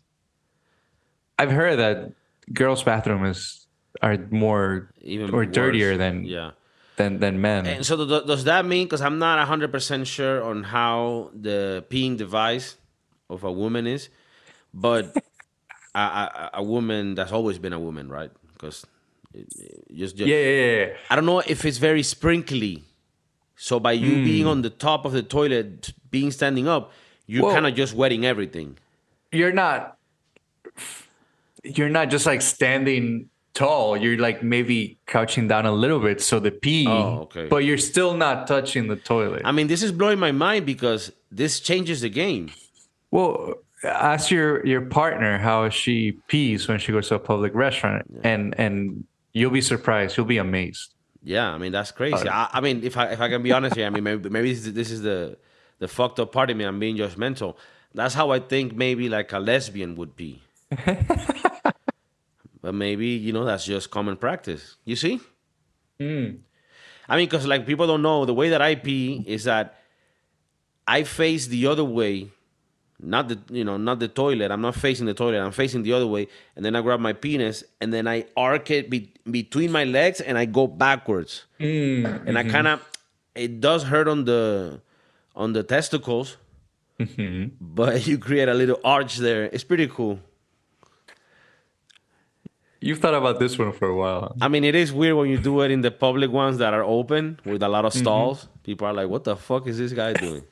I've 1.37 1.51
heard 1.51 1.77
that 1.77 2.11
girls' 2.53 2.83
bathroom 2.83 3.25
is 3.25 3.67
are 4.01 4.17
more 4.31 4.89
even 5.01 5.29
or 5.29 5.45
worse. 5.45 5.53
dirtier 5.53 5.97
than 5.97 6.23
yeah 6.23 6.51
than 6.95 7.19
than 7.19 7.41
men. 7.41 7.65
And 7.67 7.85
so 7.85 7.97
th- 8.05 8.25
does 8.25 8.45
that 8.45 8.65
mean? 8.65 8.85
Because 8.85 9.01
I'm 9.01 9.19
not 9.19 9.45
hundred 9.47 9.71
percent 9.71 10.07
sure 10.07 10.43
on 10.43 10.63
how 10.63 11.31
the 11.35 11.83
peeing 11.89 12.15
device 12.17 12.77
of 13.29 13.43
a 13.43 13.51
woman 13.51 13.85
is, 13.87 14.09
but 14.73 15.15
a, 15.95 15.99
a, 15.99 16.49
a 16.55 16.63
woman 16.63 17.15
that's 17.15 17.31
always 17.31 17.59
been 17.59 17.73
a 17.73 17.79
woman, 17.79 18.07
right? 18.09 18.31
Because 18.53 18.85
just, 19.93 20.17
just 20.17 20.27
yeah, 20.27 20.37
yeah, 20.37 20.75
yeah. 20.77 20.93
I 21.09 21.15
don't 21.15 21.25
know 21.25 21.39
if 21.39 21.65
it's 21.65 21.77
very 21.77 22.03
sprinkly. 22.03 22.83
So 23.57 23.79
by 23.79 23.93
you 23.93 24.17
mm. 24.17 24.25
being 24.25 24.47
on 24.47 24.61
the 24.61 24.69
top 24.69 25.05
of 25.05 25.13
the 25.13 25.23
toilet, 25.23 25.93
being 26.11 26.31
standing 26.31 26.67
up, 26.67 26.91
you're 27.25 27.51
kind 27.51 27.65
of 27.65 27.73
just 27.73 27.93
wetting 27.93 28.25
everything. 28.25 28.77
You're 29.31 29.53
not. 29.53 29.97
You're 31.63 31.89
not 31.89 32.09
just 32.09 32.25
like 32.25 32.41
standing 32.41 33.29
tall. 33.53 33.97
You're 33.97 34.19
like 34.19 34.43
maybe 34.43 34.99
crouching 35.07 35.47
down 35.47 35.65
a 35.65 35.71
little 35.71 35.99
bit 35.99 36.21
so 36.21 36.39
the 36.39 36.51
pee. 36.51 36.85
Oh, 36.87 37.21
okay. 37.23 37.47
But 37.47 37.63
you're 37.63 37.79
still 37.79 38.13
not 38.13 38.45
touching 38.45 38.87
the 38.87 38.97
toilet. 38.97 39.41
I 39.45 39.51
mean, 39.51 39.67
this 39.67 39.81
is 39.81 39.91
blowing 39.91 40.19
my 40.19 40.31
mind 40.31 40.65
because 40.65 41.11
this 41.31 41.59
changes 41.59 42.01
the 42.01 42.09
game. 42.09 42.51
Well, 43.09 43.55
ask 43.83 44.29
your 44.29 44.65
your 44.65 44.81
partner 44.81 45.37
how 45.37 45.69
she 45.69 46.13
pees 46.27 46.67
when 46.67 46.79
she 46.79 46.91
goes 46.91 47.07
to 47.07 47.15
a 47.15 47.19
public 47.19 47.55
restaurant, 47.55 48.05
yeah. 48.13 48.21
and 48.23 48.59
and 48.59 49.05
You'll 49.35 49.51
be 49.51 49.61
surprised. 49.61 50.15
You'll 50.15 50.25
be 50.25 50.37
amazed. 50.37 50.93
Yeah, 51.21 51.51
I 51.51 51.57
mean 51.57 51.73
that's 51.73 51.91
crazy. 51.91 52.29
I, 52.29 52.49
I, 52.53 52.61
mean, 52.61 52.83
if 52.83 52.95
I 52.97 53.07
if 53.11 53.19
I 53.19 53.27
can 53.27 53.43
be 53.43 53.51
honest 53.51 53.75
here, 53.75 53.85
I 53.85 53.89
mean 53.89 54.03
maybe 54.03 54.29
maybe 54.29 54.53
this 54.53 54.65
is, 54.65 54.73
this 54.73 54.91
is 54.91 55.01
the 55.01 55.37
the 55.79 55.89
fucked 55.89 56.21
up 56.21 56.31
part 56.31 56.49
of 56.49 56.55
me. 56.55 56.63
I'm 56.63 56.79
being 56.79 56.95
judgmental. 56.95 57.55
That's 57.93 58.13
how 58.13 58.31
I 58.31 58.39
think 58.39 58.75
maybe 58.75 59.09
like 59.09 59.33
a 59.33 59.39
lesbian 59.39 59.95
would 59.95 60.15
be. 60.15 60.41
but 62.61 62.73
maybe 62.73 63.07
you 63.07 63.33
know 63.33 63.43
that's 63.43 63.65
just 63.65 63.91
common 63.91 64.15
practice. 64.15 64.77
You 64.85 64.95
see? 64.95 65.19
Mm. 65.99 66.39
I 67.09 67.17
mean, 67.17 67.25
because 67.25 67.45
like 67.45 67.65
people 67.65 67.87
don't 67.87 68.01
know 68.01 68.23
the 68.25 68.33
way 68.33 68.49
that 68.49 68.61
I 68.61 68.75
pee 68.75 69.21
is 69.27 69.43
that 69.43 69.79
I 70.87 71.03
face 71.03 71.47
the 71.47 71.67
other 71.67 71.83
way 71.83 72.29
not 73.05 73.27
the 73.27 73.39
you 73.49 73.63
know 73.63 73.77
not 73.77 73.99
the 73.99 74.07
toilet 74.07 74.51
i'm 74.51 74.61
not 74.61 74.75
facing 74.75 75.05
the 75.05 75.13
toilet 75.13 75.39
i'm 75.39 75.51
facing 75.51 75.83
the 75.83 75.93
other 75.93 76.07
way 76.07 76.27
and 76.55 76.65
then 76.65 76.75
i 76.75 76.81
grab 76.81 76.99
my 76.99 77.13
penis 77.13 77.63
and 77.79 77.93
then 77.93 78.07
i 78.07 78.25
arc 78.35 78.71
it 78.71 78.89
be- 78.89 79.13
between 79.29 79.71
my 79.71 79.83
legs 79.83 80.19
and 80.21 80.37
i 80.37 80.45
go 80.45 80.67
backwards 80.67 81.45
mm, 81.59 82.03
and 82.05 82.05
mm-hmm. 82.05 82.37
i 82.37 82.43
kind 82.43 82.67
of 82.67 82.81
it 83.35 83.61
does 83.61 83.83
hurt 83.83 84.07
on 84.07 84.25
the 84.25 84.81
on 85.35 85.53
the 85.53 85.63
testicles 85.63 86.37
mm-hmm. 86.99 87.47
but 87.61 88.05
you 88.07 88.17
create 88.17 88.49
a 88.49 88.53
little 88.53 88.79
arch 88.83 89.17
there 89.17 89.45
it's 89.45 89.63
pretty 89.63 89.87
cool 89.87 90.19
you've 92.81 92.99
thought 92.99 93.15
about 93.15 93.39
this 93.39 93.57
one 93.57 93.71
for 93.71 93.87
a 93.87 93.95
while. 93.95 94.35
I 94.39 94.47
mean, 94.47 94.63
it 94.63 94.75
is 94.75 94.93
weird 94.93 95.17
when 95.17 95.27
you 95.27 95.39
do 95.39 95.61
it 95.61 95.71
in 95.71 95.81
the 95.81 95.89
public 95.89 96.29
ones 96.29 96.59
that 96.59 96.71
are 96.71 96.83
open 96.83 97.39
with 97.43 97.63
a 97.63 97.67
lot 97.67 97.83
of 97.83 97.93
mm-hmm. 97.93 98.01
stalls. 98.01 98.41
Mm-hmm. 98.41 98.59
People 98.61 98.87
are 98.87 98.93
like, 98.93 99.09
"What 99.09 99.23
the 99.23 99.35
fuck 99.35 99.65
is 99.65 99.79
this 99.79 99.91
guy 99.91 100.13
doing?" 100.13 100.43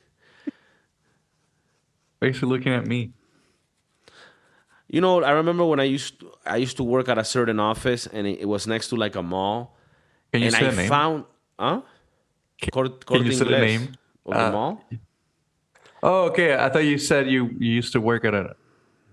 Basically, 2.24 2.48
looking 2.48 2.72
at 2.72 2.86
me. 2.86 3.12
You 4.88 5.00
know, 5.00 5.22
I 5.22 5.32
remember 5.32 5.64
when 5.64 5.80
I 5.80 5.84
used 5.84 6.20
to, 6.20 6.32
I 6.46 6.56
used 6.56 6.76
to 6.76 6.84
work 6.84 7.08
at 7.08 7.18
a 7.18 7.24
certain 7.24 7.58
office, 7.58 8.06
and 8.06 8.26
it, 8.26 8.40
it 8.40 8.48
was 8.48 8.66
next 8.66 8.88
to 8.88 8.96
like 8.96 9.16
a 9.16 9.22
mall. 9.22 9.76
Can 10.32 10.42
you 10.42 10.48
and 10.48 10.56
say 10.56 10.66
I 10.66 10.70
the 10.70 10.76
name? 10.76 10.88
found, 10.88 11.24
huh? 11.58 11.80
Can, 12.60 12.88
can 13.06 13.24
you 13.24 13.32
say 13.32 13.44
the 13.44 13.58
name 13.58 13.94
of 14.26 14.34
uh, 14.34 14.44
the 14.46 14.52
mall? 14.52 14.84
Oh, 16.02 16.24
okay. 16.26 16.54
I 16.54 16.68
thought 16.68 16.84
you 16.84 16.98
said 16.98 17.30
you, 17.30 17.46
you 17.58 17.72
used 17.72 17.92
to 17.92 18.00
work 18.00 18.24
at 18.24 18.34
a. 18.34 18.54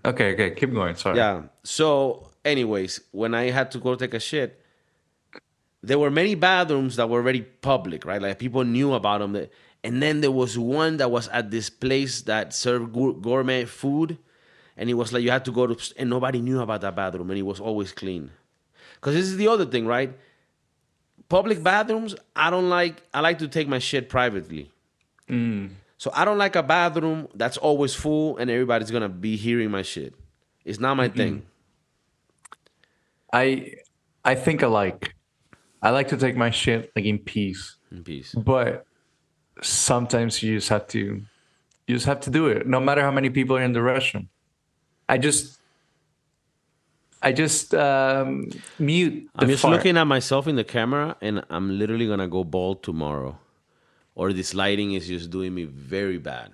Okay, 0.03 0.33
okay. 0.33 0.51
Keep 0.51 0.73
going. 0.73 0.95
Sorry. 0.95 1.17
Yeah. 1.17 1.43
So, 1.63 2.29
anyways, 2.43 3.01
when 3.11 3.33
I 3.33 3.49
had 3.51 3.71
to 3.71 3.79
go 3.79 3.95
take 3.95 4.13
a 4.13 4.19
shit, 4.19 4.61
there 5.83 5.97
were 5.97 6.11
many 6.11 6.35
bathrooms 6.35 6.95
that 6.97 7.09
were 7.09 7.19
already 7.19 7.41
public, 7.41 8.05
right? 8.05 8.21
Like 8.21 8.39
people 8.39 8.63
knew 8.63 8.93
about 8.93 9.19
them. 9.19 9.47
And 9.83 10.01
then 10.01 10.21
there 10.21 10.31
was 10.31 10.57
one 10.57 10.97
that 10.97 11.09
was 11.09 11.27
at 11.29 11.49
this 11.49 11.69
place 11.69 12.21
that 12.23 12.53
served 12.53 12.93
gourmet 12.93 13.65
food, 13.65 14.17
and 14.77 14.89
it 14.89 14.93
was 14.93 15.11
like 15.11 15.23
you 15.23 15.31
had 15.31 15.45
to 15.45 15.51
go 15.51 15.67
to, 15.67 15.93
and 15.97 16.09
nobody 16.09 16.39
knew 16.39 16.61
about 16.61 16.81
that 16.81 16.95
bathroom, 16.95 17.29
and 17.31 17.39
it 17.39 17.43
was 17.43 17.59
always 17.59 17.91
clean. 17.91 18.29
Because 18.95 19.15
this 19.15 19.25
is 19.25 19.37
the 19.37 19.47
other 19.47 19.65
thing, 19.65 19.87
right? 19.87 20.15
Public 21.29 21.63
bathrooms, 21.63 22.15
I 22.35 22.49
don't 22.49 22.69
like. 22.69 23.01
I 23.13 23.21
like 23.21 23.39
to 23.39 23.47
take 23.47 23.67
my 23.67 23.79
shit 23.79 24.09
privately. 24.09 24.69
Mm. 25.27 25.71
So 26.01 26.11
I 26.15 26.25
don't 26.25 26.39
like 26.39 26.55
a 26.55 26.63
bathroom 26.63 27.27
that's 27.35 27.57
always 27.57 27.93
full 27.93 28.37
and 28.37 28.49
everybody's 28.49 28.89
gonna 28.89 29.07
be 29.07 29.37
hearing 29.37 29.69
my 29.69 29.83
shit. 29.83 30.15
It's 30.65 30.79
not 30.79 30.97
my 30.97 31.09
mm 31.09 31.15
thing. 31.15 31.45
I 33.31 33.73
I 34.25 34.33
think 34.33 34.63
I 34.63 34.67
like 34.67 35.15
I 35.81 35.91
like 35.91 36.09
to 36.09 36.17
take 36.17 36.35
my 36.35 36.49
shit 36.49 36.91
like 36.95 37.05
in 37.05 37.19
peace. 37.19 37.77
In 37.91 38.03
peace. 38.03 38.33
But 38.33 38.85
sometimes 39.61 40.41
you 40.43 40.55
just 40.55 40.69
have 40.69 40.87
to 40.89 41.21
you 41.87 41.95
just 41.95 42.05
have 42.05 42.21
to 42.21 42.29
do 42.29 42.47
it, 42.47 42.67
no 42.67 42.79
matter 42.79 43.01
how 43.01 43.11
many 43.11 43.29
people 43.29 43.57
are 43.57 43.63
in 43.63 43.73
the 43.73 43.79
restroom. 43.79 44.27
I 45.09 45.17
just 45.17 45.59
I 47.21 47.31
just 47.31 47.73
um, 47.75 48.49
mute. 48.79 49.29
I'm 49.35 49.47
just 49.47 49.61
fart. 49.61 49.75
looking 49.75 49.97
at 49.97 50.05
myself 50.05 50.47
in 50.47 50.55
the 50.55 50.63
camera, 50.63 51.15
and 51.21 51.43
I'm 51.49 51.77
literally 51.77 52.07
gonna 52.07 52.27
go 52.27 52.43
bald 52.43 52.83
tomorrow 52.83 53.37
or 54.15 54.33
this 54.33 54.53
lighting 54.53 54.93
is 54.93 55.07
just 55.07 55.29
doing 55.29 55.53
me 55.53 55.63
very 55.65 56.17
bad. 56.17 56.51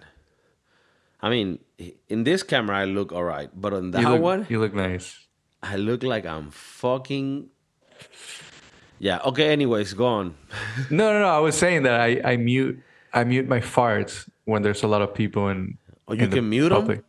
I 1.21 1.29
mean, 1.29 1.59
in 2.07 2.23
this 2.23 2.43
camera 2.43 2.77
I 2.79 2.85
look 2.85 3.11
all 3.11 3.23
right, 3.23 3.49
but 3.53 3.73
on 3.73 3.91
that 3.91 4.01
you 4.01 4.09
look, 4.09 4.21
one, 4.21 4.47
you 4.49 4.59
look 4.59 4.73
nice. 4.73 5.27
I 5.63 5.75
look 5.75 6.03
like 6.03 6.25
I'm 6.25 6.51
fucking. 6.51 7.49
Yeah. 8.99 9.19
Okay. 9.25 9.51
Anyways, 9.51 9.93
go 9.93 10.05
on. 10.05 10.35
no, 10.89 11.13
no, 11.13 11.19
no. 11.21 11.27
I 11.27 11.39
was 11.39 11.57
saying 11.57 11.83
that 11.83 11.99
I, 11.99 12.21
I 12.23 12.37
mute 12.37 12.81
I 13.13 13.23
mute 13.23 13.47
my 13.47 13.59
farts 13.59 14.29
when 14.45 14.61
there's 14.61 14.83
a 14.83 14.87
lot 14.87 15.01
of 15.01 15.13
people 15.13 15.49
in. 15.49 15.77
Oh, 16.07 16.13
you 16.13 16.23
in 16.23 16.31
can 16.31 16.49
mute 16.49 16.71
public. 16.71 16.99
them. 16.99 17.05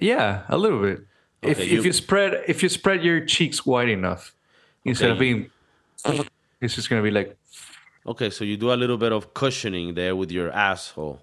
Yeah, 0.00 0.42
a 0.48 0.56
little 0.56 0.80
bit. 0.80 1.06
Okay, 1.42 1.52
if 1.52 1.70
you, 1.70 1.78
if 1.78 1.84
you 1.86 1.92
spread 1.92 2.44
if 2.48 2.62
you 2.62 2.68
spread 2.68 3.02
your 3.02 3.24
cheeks 3.24 3.64
wide 3.64 3.88
enough, 3.88 4.34
instead 4.84 5.10
of 5.10 5.18
being, 5.18 5.50
it's 6.60 6.74
just 6.74 6.88
gonna 6.88 7.02
be 7.02 7.10
like 7.10 7.36
Okay, 8.06 8.30
so 8.30 8.44
you 8.44 8.56
do 8.56 8.72
a 8.72 8.74
little 8.74 8.96
bit 8.96 9.12
of 9.12 9.34
cushioning 9.34 9.94
there 9.94 10.14
with 10.14 10.30
your 10.30 10.52
asshole. 10.52 11.20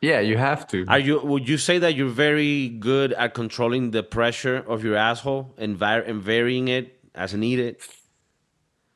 Yeah, 0.00 0.20
you 0.20 0.36
have 0.36 0.66
to. 0.68 0.84
Are 0.88 0.98
you? 0.98 1.20
Would 1.20 1.48
you 1.48 1.56
say 1.56 1.78
that 1.78 1.94
you're 1.94 2.08
very 2.08 2.68
good 2.68 3.12
at 3.12 3.32
controlling 3.32 3.92
the 3.92 4.02
pressure 4.02 4.56
of 4.66 4.84
your 4.84 4.96
asshole 4.96 5.54
and, 5.56 5.80
and 5.80 6.20
varying 6.20 6.68
it 6.68 6.98
as 7.14 7.32
needed? 7.32 7.76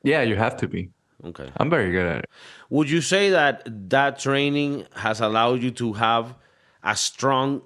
Yeah, 0.02 0.22
you 0.22 0.36
have 0.36 0.56
to 0.58 0.68
be. 0.68 0.90
Okay, 1.24 1.50
I'm 1.56 1.70
very 1.70 1.92
good 1.92 2.06
at 2.06 2.18
it. 2.20 2.30
Would 2.70 2.90
you 2.90 3.00
say 3.00 3.30
that 3.30 3.62
that 3.90 4.18
training 4.18 4.86
has 4.94 5.20
allowed 5.20 5.62
you 5.62 5.70
to 5.72 5.92
have 5.94 6.34
a 6.82 6.96
strong 6.96 7.62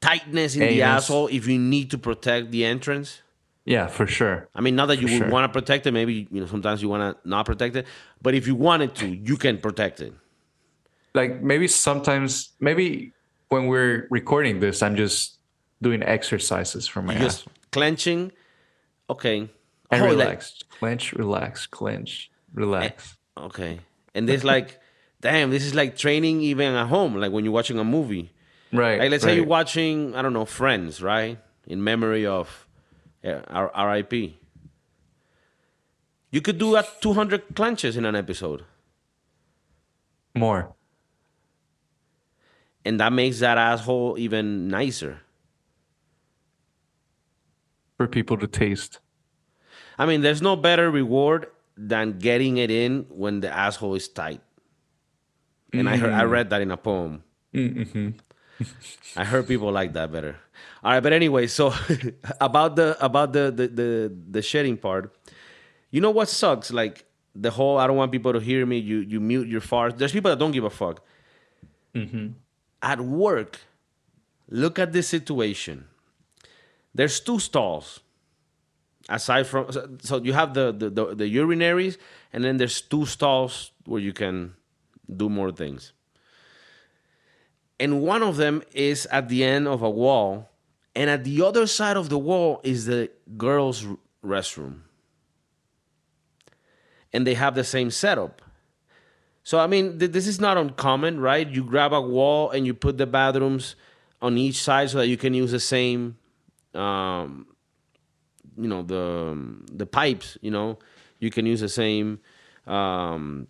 tightness 0.00 0.56
in 0.56 0.62
Anus. 0.62 0.74
the 0.74 0.82
asshole 0.82 1.28
if 1.28 1.46
you 1.46 1.58
need 1.58 1.90
to 1.92 1.98
protect 1.98 2.50
the 2.50 2.64
entrance? 2.64 3.22
Yeah, 3.64 3.86
for 3.86 4.06
sure. 4.06 4.48
I 4.54 4.60
mean, 4.60 4.74
not 4.74 4.86
that 4.86 5.00
you 5.00 5.06
would 5.06 5.18
sure. 5.18 5.30
want 5.30 5.50
to 5.50 5.60
protect 5.60 5.86
it. 5.86 5.92
Maybe 5.92 6.26
you 6.30 6.40
know 6.40 6.46
sometimes 6.46 6.82
you 6.82 6.88
want 6.88 7.16
to 7.16 7.28
not 7.28 7.46
protect 7.46 7.76
it, 7.76 7.86
but 8.20 8.34
if 8.34 8.46
you 8.46 8.56
wanted 8.56 8.94
to, 8.96 9.08
you 9.08 9.36
can 9.36 9.58
protect 9.58 10.00
it. 10.00 10.12
Like 11.14 11.42
maybe 11.42 11.68
sometimes, 11.68 12.50
maybe 12.58 13.12
when 13.48 13.68
we're 13.68 14.08
recording 14.10 14.58
this, 14.58 14.82
I'm 14.82 14.96
just 14.96 15.38
doing 15.80 16.02
exercises 16.02 16.88
for 16.88 17.02
my 17.02 17.16
just 17.16 17.46
ass. 17.46 17.54
clenching. 17.70 18.32
Okay. 19.08 19.48
And 19.90 20.02
oh, 20.02 20.06
relax. 20.06 20.62
Like, 20.62 20.78
clench, 20.78 21.12
relax, 21.12 21.66
clench, 21.66 22.30
relax. 22.54 23.16
Eh, 23.36 23.40
okay. 23.42 23.80
And 24.14 24.28
this 24.28 24.44
like, 24.44 24.80
damn, 25.20 25.50
this 25.50 25.64
is 25.64 25.74
like 25.74 25.96
training 25.96 26.40
even 26.40 26.74
at 26.74 26.86
home, 26.86 27.16
like 27.16 27.32
when 27.32 27.44
you're 27.44 27.52
watching 27.52 27.78
a 27.78 27.84
movie. 27.84 28.32
Right. 28.72 28.98
Like 28.98 29.10
let's 29.10 29.24
right. 29.24 29.32
say 29.32 29.36
you're 29.36 29.46
watching, 29.46 30.14
I 30.14 30.22
don't 30.22 30.32
know, 30.32 30.44
Friends, 30.44 31.02
right? 31.02 31.38
In 31.66 31.84
memory 31.84 32.26
of 32.26 32.66
yeah, 33.22 33.68
RIP. 33.76 34.34
You 36.30 36.40
could 36.40 36.58
do 36.58 36.76
at 36.76 37.00
200 37.02 37.54
clenches 37.54 37.96
in 37.96 38.04
an 38.06 38.16
episode. 38.16 38.64
More. 40.34 40.74
And 42.84 42.98
that 42.98 43.12
makes 43.12 43.40
that 43.40 43.58
asshole 43.58 44.18
even 44.18 44.68
nicer. 44.68 45.20
For 47.98 48.08
people 48.08 48.38
to 48.38 48.46
taste. 48.46 48.98
I 49.98 50.06
mean, 50.06 50.22
there's 50.22 50.42
no 50.42 50.56
better 50.56 50.90
reward 50.90 51.46
than 51.76 52.18
getting 52.18 52.56
it 52.58 52.70
in 52.70 53.06
when 53.08 53.40
the 53.40 53.50
asshole 53.50 53.94
is 53.94 54.08
tight. 54.08 54.40
And 55.72 55.86
mm-hmm. 55.86 55.88
I 55.88 55.96
heard 55.96 56.12
I 56.12 56.24
read 56.24 56.50
that 56.50 56.60
in 56.60 56.70
a 56.70 56.76
poem. 56.76 57.22
Mm-hmm. 57.54 58.10
I 59.16 59.24
heard 59.24 59.48
people 59.48 59.72
like 59.72 59.92
that 59.94 60.12
better. 60.12 60.36
All 60.84 60.92
right, 60.92 61.00
but 61.00 61.12
anyway, 61.12 61.46
so 61.46 61.72
about 62.40 62.76
the 62.76 62.96
about 63.04 63.32
the, 63.32 63.50
the 63.50 63.68
the 63.68 64.12
the 64.30 64.42
shedding 64.42 64.76
part, 64.76 65.14
you 65.90 66.00
know 66.00 66.10
what 66.10 66.28
sucks? 66.28 66.72
Like 66.72 67.04
the 67.34 67.50
whole 67.50 67.78
I 67.78 67.86
don't 67.86 67.96
want 67.96 68.12
people 68.12 68.32
to 68.32 68.40
hear 68.40 68.66
me. 68.66 68.78
You 68.78 68.98
you 68.98 69.20
mute 69.20 69.48
your 69.48 69.60
farts. 69.60 69.96
There's 69.96 70.12
people 70.12 70.30
that 70.30 70.38
don't 70.38 70.52
give 70.52 70.64
a 70.64 70.70
fuck. 70.70 71.04
Mm-hmm. 71.94 72.28
At 72.82 73.00
work, 73.00 73.60
look 74.48 74.78
at 74.78 74.92
this 74.92 75.08
situation. 75.08 75.86
There's 76.94 77.20
two 77.20 77.38
stalls. 77.38 78.00
Aside 79.08 79.46
from 79.46 79.68
so 80.00 80.22
you 80.22 80.32
have 80.32 80.54
the, 80.54 80.72
the 80.72 80.90
the, 80.90 81.14
the 81.14 81.36
urinaries, 81.36 81.96
and 82.32 82.44
then 82.44 82.56
there's 82.56 82.80
two 82.80 83.04
stalls 83.04 83.72
where 83.84 84.00
you 84.00 84.12
can 84.12 84.54
do 85.14 85.28
more 85.28 85.50
things. 85.50 85.92
And 87.80 88.02
one 88.02 88.22
of 88.22 88.36
them 88.36 88.62
is 88.72 89.06
at 89.06 89.28
the 89.28 89.42
end 89.42 89.66
of 89.66 89.82
a 89.82 89.90
wall 89.90 90.52
and 90.94 91.08
at 91.08 91.24
the 91.24 91.42
other 91.42 91.66
side 91.66 91.96
of 91.96 92.08
the 92.08 92.18
wall 92.18 92.60
is 92.62 92.86
the 92.86 93.10
girls' 93.36 93.86
restroom. 94.24 94.80
And 97.12 97.26
they 97.26 97.34
have 97.34 97.54
the 97.54 97.64
same 97.64 97.90
setup. 97.90 98.42
So, 99.42 99.58
I 99.58 99.66
mean, 99.66 99.98
th- 99.98 100.12
this 100.12 100.26
is 100.26 100.40
not 100.40 100.56
uncommon, 100.56 101.18
right? 101.18 101.48
You 101.48 101.64
grab 101.64 101.92
a 101.92 102.00
wall 102.00 102.50
and 102.50 102.66
you 102.66 102.74
put 102.74 102.98
the 102.98 103.06
bathrooms 103.06 103.74
on 104.20 104.38
each 104.38 104.62
side 104.62 104.90
so 104.90 104.98
that 104.98 105.08
you 105.08 105.16
can 105.16 105.34
use 105.34 105.50
the 105.50 105.60
same, 105.60 106.16
um, 106.74 107.46
you 108.56 108.68
know, 108.68 108.82
the, 108.82 109.36
the 109.72 109.86
pipes, 109.86 110.38
you 110.40 110.50
know, 110.50 110.78
you 111.18 111.30
can 111.30 111.46
use 111.46 111.60
the 111.60 111.68
same, 111.68 112.20
um, 112.66 113.46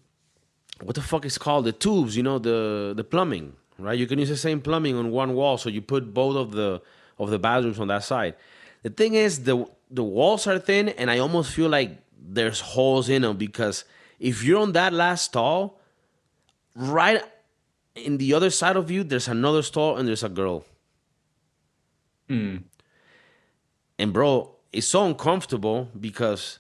what 0.83 0.95
the 0.95 1.03
fuck 1.03 1.25
is 1.25 1.39
called? 1.39 1.65
The 1.65 1.73
tubes, 1.73 2.17
you 2.17 2.23
know, 2.23 2.39
the, 2.39 2.93
the 2.97 3.05
plumbing, 3.05 3.55
right? 3.79 3.99
You 3.99 4.07
can 4.07 4.19
use 4.19 4.29
the 4.29 4.37
same 4.37 4.61
plumbing 4.61 4.97
on 4.97 5.11
one 5.11 5.35
wall. 5.35 5.59
So 5.59 5.69
you 5.69 5.81
put 5.81 6.13
both 6.13 6.37
of 6.37 6.53
the, 6.53 6.83
of 7.19 7.31
the 7.31 7.39
bathrooms 7.39 7.79
on 7.79 7.89
that 7.89 8.05
side. 8.05 8.35
The 8.83 8.91
thing 8.91 9.15
is, 9.15 9.45
the 9.45 9.67
the 9.93 10.03
walls 10.03 10.47
are 10.47 10.59
thin, 10.59 10.89
and 10.89 11.11
I 11.11 11.19
almost 11.19 11.53
feel 11.53 11.69
like 11.69 11.99
there's 12.19 12.61
holes 12.61 13.09
in 13.09 13.23
them 13.23 13.37
because 13.37 13.85
if 14.19 14.43
you're 14.43 14.61
on 14.61 14.73
that 14.73 14.93
last 14.93 15.27
stall, 15.27 15.79
right 16.75 17.23
in 17.95 18.17
the 18.17 18.33
other 18.35 18.51
side 18.51 18.77
of 18.77 18.91
you, 18.91 19.05
there's 19.05 19.29
another 19.29 19.63
stall 19.63 19.97
and 19.99 20.09
there's 20.09 20.25
a 20.25 20.29
girl. 20.29 20.65
Mm. 22.31 22.63
And 23.99 24.13
bro, 24.13 24.52
it's 24.73 24.87
so 24.87 25.05
uncomfortable 25.05 25.89
because 25.99 26.59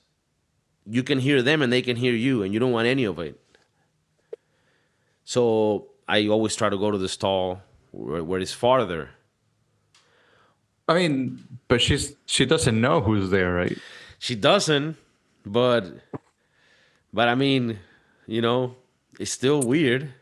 you 0.87 1.03
can 1.03 1.18
hear 1.18 1.42
them 1.42 1.62
and 1.62 1.72
they 1.72 1.83
can 1.83 1.96
hear 1.96 2.14
you, 2.14 2.42
and 2.42 2.53
you 2.53 2.61
don't 2.61 2.72
want 2.72 2.87
any 2.87 3.05
of 3.05 3.18
it. 3.18 3.38
So 5.25 5.88
I 6.09 6.27
always 6.29 6.57
try 6.57 6.68
to 6.68 6.79
go 6.79 6.90
to 6.90 6.98
the 6.98 7.09
stall 7.09 7.62
where, 7.92 8.25
where 8.25 8.40
it's 8.40 8.53
farther 8.53 9.11
I 10.88 10.94
mean, 10.94 11.42
but 11.68 11.81
she's 11.81 12.14
she 12.27 12.44
doesn't 12.44 12.81
know 12.81 13.01
who's 13.01 13.31
there, 13.31 13.55
right? 13.55 13.79
She 14.18 14.35
doesn't, 14.35 14.96
but 15.46 15.90
but 17.12 17.29
I 17.29 17.35
mean, 17.35 17.79
you 18.27 18.42
know, 18.42 18.77
it's 19.18 19.31
still 19.31 19.62
weird. 19.62 20.12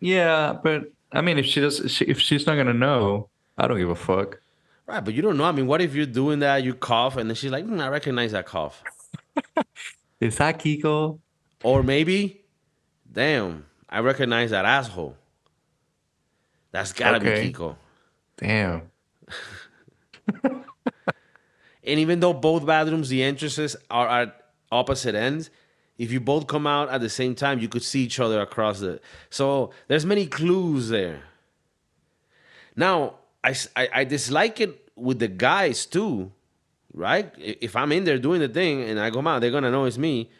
Yeah, 0.00 0.54
but 0.62 0.90
I 1.12 1.20
mean, 1.20 1.38
if 1.38 1.46
she 1.46 1.60
does, 1.60 2.00
if 2.02 2.18
she's 2.18 2.46
not 2.46 2.56
gonna 2.56 2.74
know, 2.74 3.28
I 3.56 3.68
don't 3.68 3.78
give 3.78 3.90
a 3.90 3.94
fuck. 3.94 4.40
Right, 4.86 5.04
but 5.04 5.14
you 5.14 5.22
don't 5.22 5.36
know. 5.36 5.44
I 5.44 5.52
mean, 5.52 5.66
what 5.66 5.80
if 5.80 5.94
you're 5.94 6.06
doing 6.06 6.40
that, 6.40 6.64
you 6.64 6.74
cough, 6.74 7.16
and 7.16 7.30
then 7.30 7.34
she's 7.34 7.50
like, 7.50 7.64
mm, 7.64 7.80
I 7.80 7.88
recognize 7.88 8.32
that 8.32 8.46
cough. 8.46 8.82
Is 10.20 10.36
that 10.38 10.58
Kiko? 10.58 11.18
Or 11.62 11.82
maybe, 11.82 12.42
damn, 13.10 13.66
I 13.88 14.00
recognize 14.00 14.50
that 14.50 14.64
asshole. 14.64 15.16
That's 16.72 16.92
gotta 16.92 17.16
okay. 17.18 17.46
be 17.46 17.52
Kiko. 17.52 17.76
Damn. 18.36 18.82
and 20.44 20.64
even 21.84 22.20
though 22.20 22.32
both 22.32 22.66
bathrooms, 22.66 23.08
the 23.08 23.22
entrances 23.22 23.76
are 23.90 24.08
at 24.08 24.46
opposite 24.70 25.14
ends, 25.14 25.50
if 25.98 26.10
you 26.10 26.20
both 26.20 26.46
come 26.46 26.66
out 26.66 26.88
at 26.88 27.00
the 27.00 27.08
same 27.08 27.34
time, 27.34 27.60
you 27.60 27.68
could 27.68 27.82
see 27.82 28.02
each 28.02 28.18
other 28.18 28.40
across 28.40 28.80
the. 28.80 29.00
So 29.30 29.70
there's 29.88 30.06
many 30.06 30.26
clues 30.26 30.88
there. 30.88 31.22
Now, 32.74 33.16
I, 33.44 33.54
I, 33.76 33.88
I 33.94 34.04
dislike 34.04 34.60
it 34.60 34.90
with 34.96 35.18
the 35.18 35.28
guys 35.28 35.86
too, 35.86 36.32
right? 36.92 37.32
If 37.38 37.76
I'm 37.76 37.92
in 37.92 38.04
there 38.04 38.18
doing 38.18 38.40
the 38.40 38.48
thing 38.48 38.82
and 38.82 39.00
I 39.00 39.10
come 39.10 39.26
out, 39.26 39.40
they're 39.40 39.50
gonna 39.50 39.70
know 39.70 39.84
it's 39.84 39.98
me. 39.98 40.30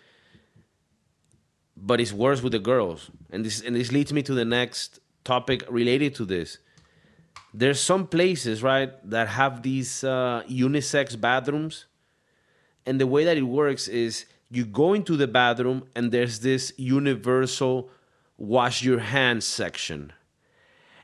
But 1.77 2.01
it's 2.01 2.13
worse 2.13 2.43
with 2.43 2.53
the 2.53 2.61
girls, 2.61 3.11
and 3.31 3.45
this 3.45 3.61
and 3.61 3.75
this 3.75 3.91
leads 3.91 4.13
me 4.13 4.23
to 4.23 4.35
the 4.35 4.45
next 4.45 5.01
topic 5.25 5.65
related 5.69 6.15
to 6.17 6.25
this. 6.25 6.59
There's 7.53 7.81
some 7.81 8.07
places, 8.07 8.63
right, 8.63 8.93
that 9.11 9.29
have 9.29 9.63
these 9.63 10.05
uh, 10.05 10.45
unisex 10.49 11.21
bathrooms, 11.21 11.87
and 12.87 13.01
the 13.01 13.07
way 13.07 13.25
that 13.25 13.37
it 13.37 13.43
works 13.43 13.89
is 13.89 14.27
you 14.53 14.65
go 14.65 14.93
into 14.93 15.17
the 15.17 15.27
bathroom 15.27 15.89
and 15.97 16.13
there's 16.13 16.41
this 16.41 16.73
universal 16.77 17.91
wash 18.37 18.83
your 18.83 18.99
hands 18.99 19.47
section 19.47 20.13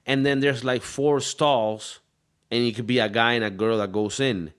and 0.09 0.25
then 0.25 0.41
there's 0.41 0.65
like 0.65 0.83
four 0.83 1.21
stalls 1.21 2.01
and 2.51 2.65
it 2.65 2.75
could 2.75 2.87
be 2.87 2.99
a 2.99 3.11
guy 3.11 3.35
and 3.35 3.45
a 3.45 3.51
girl 3.51 3.77
that 3.79 3.93
goes 3.93 4.19
in. 4.19 4.53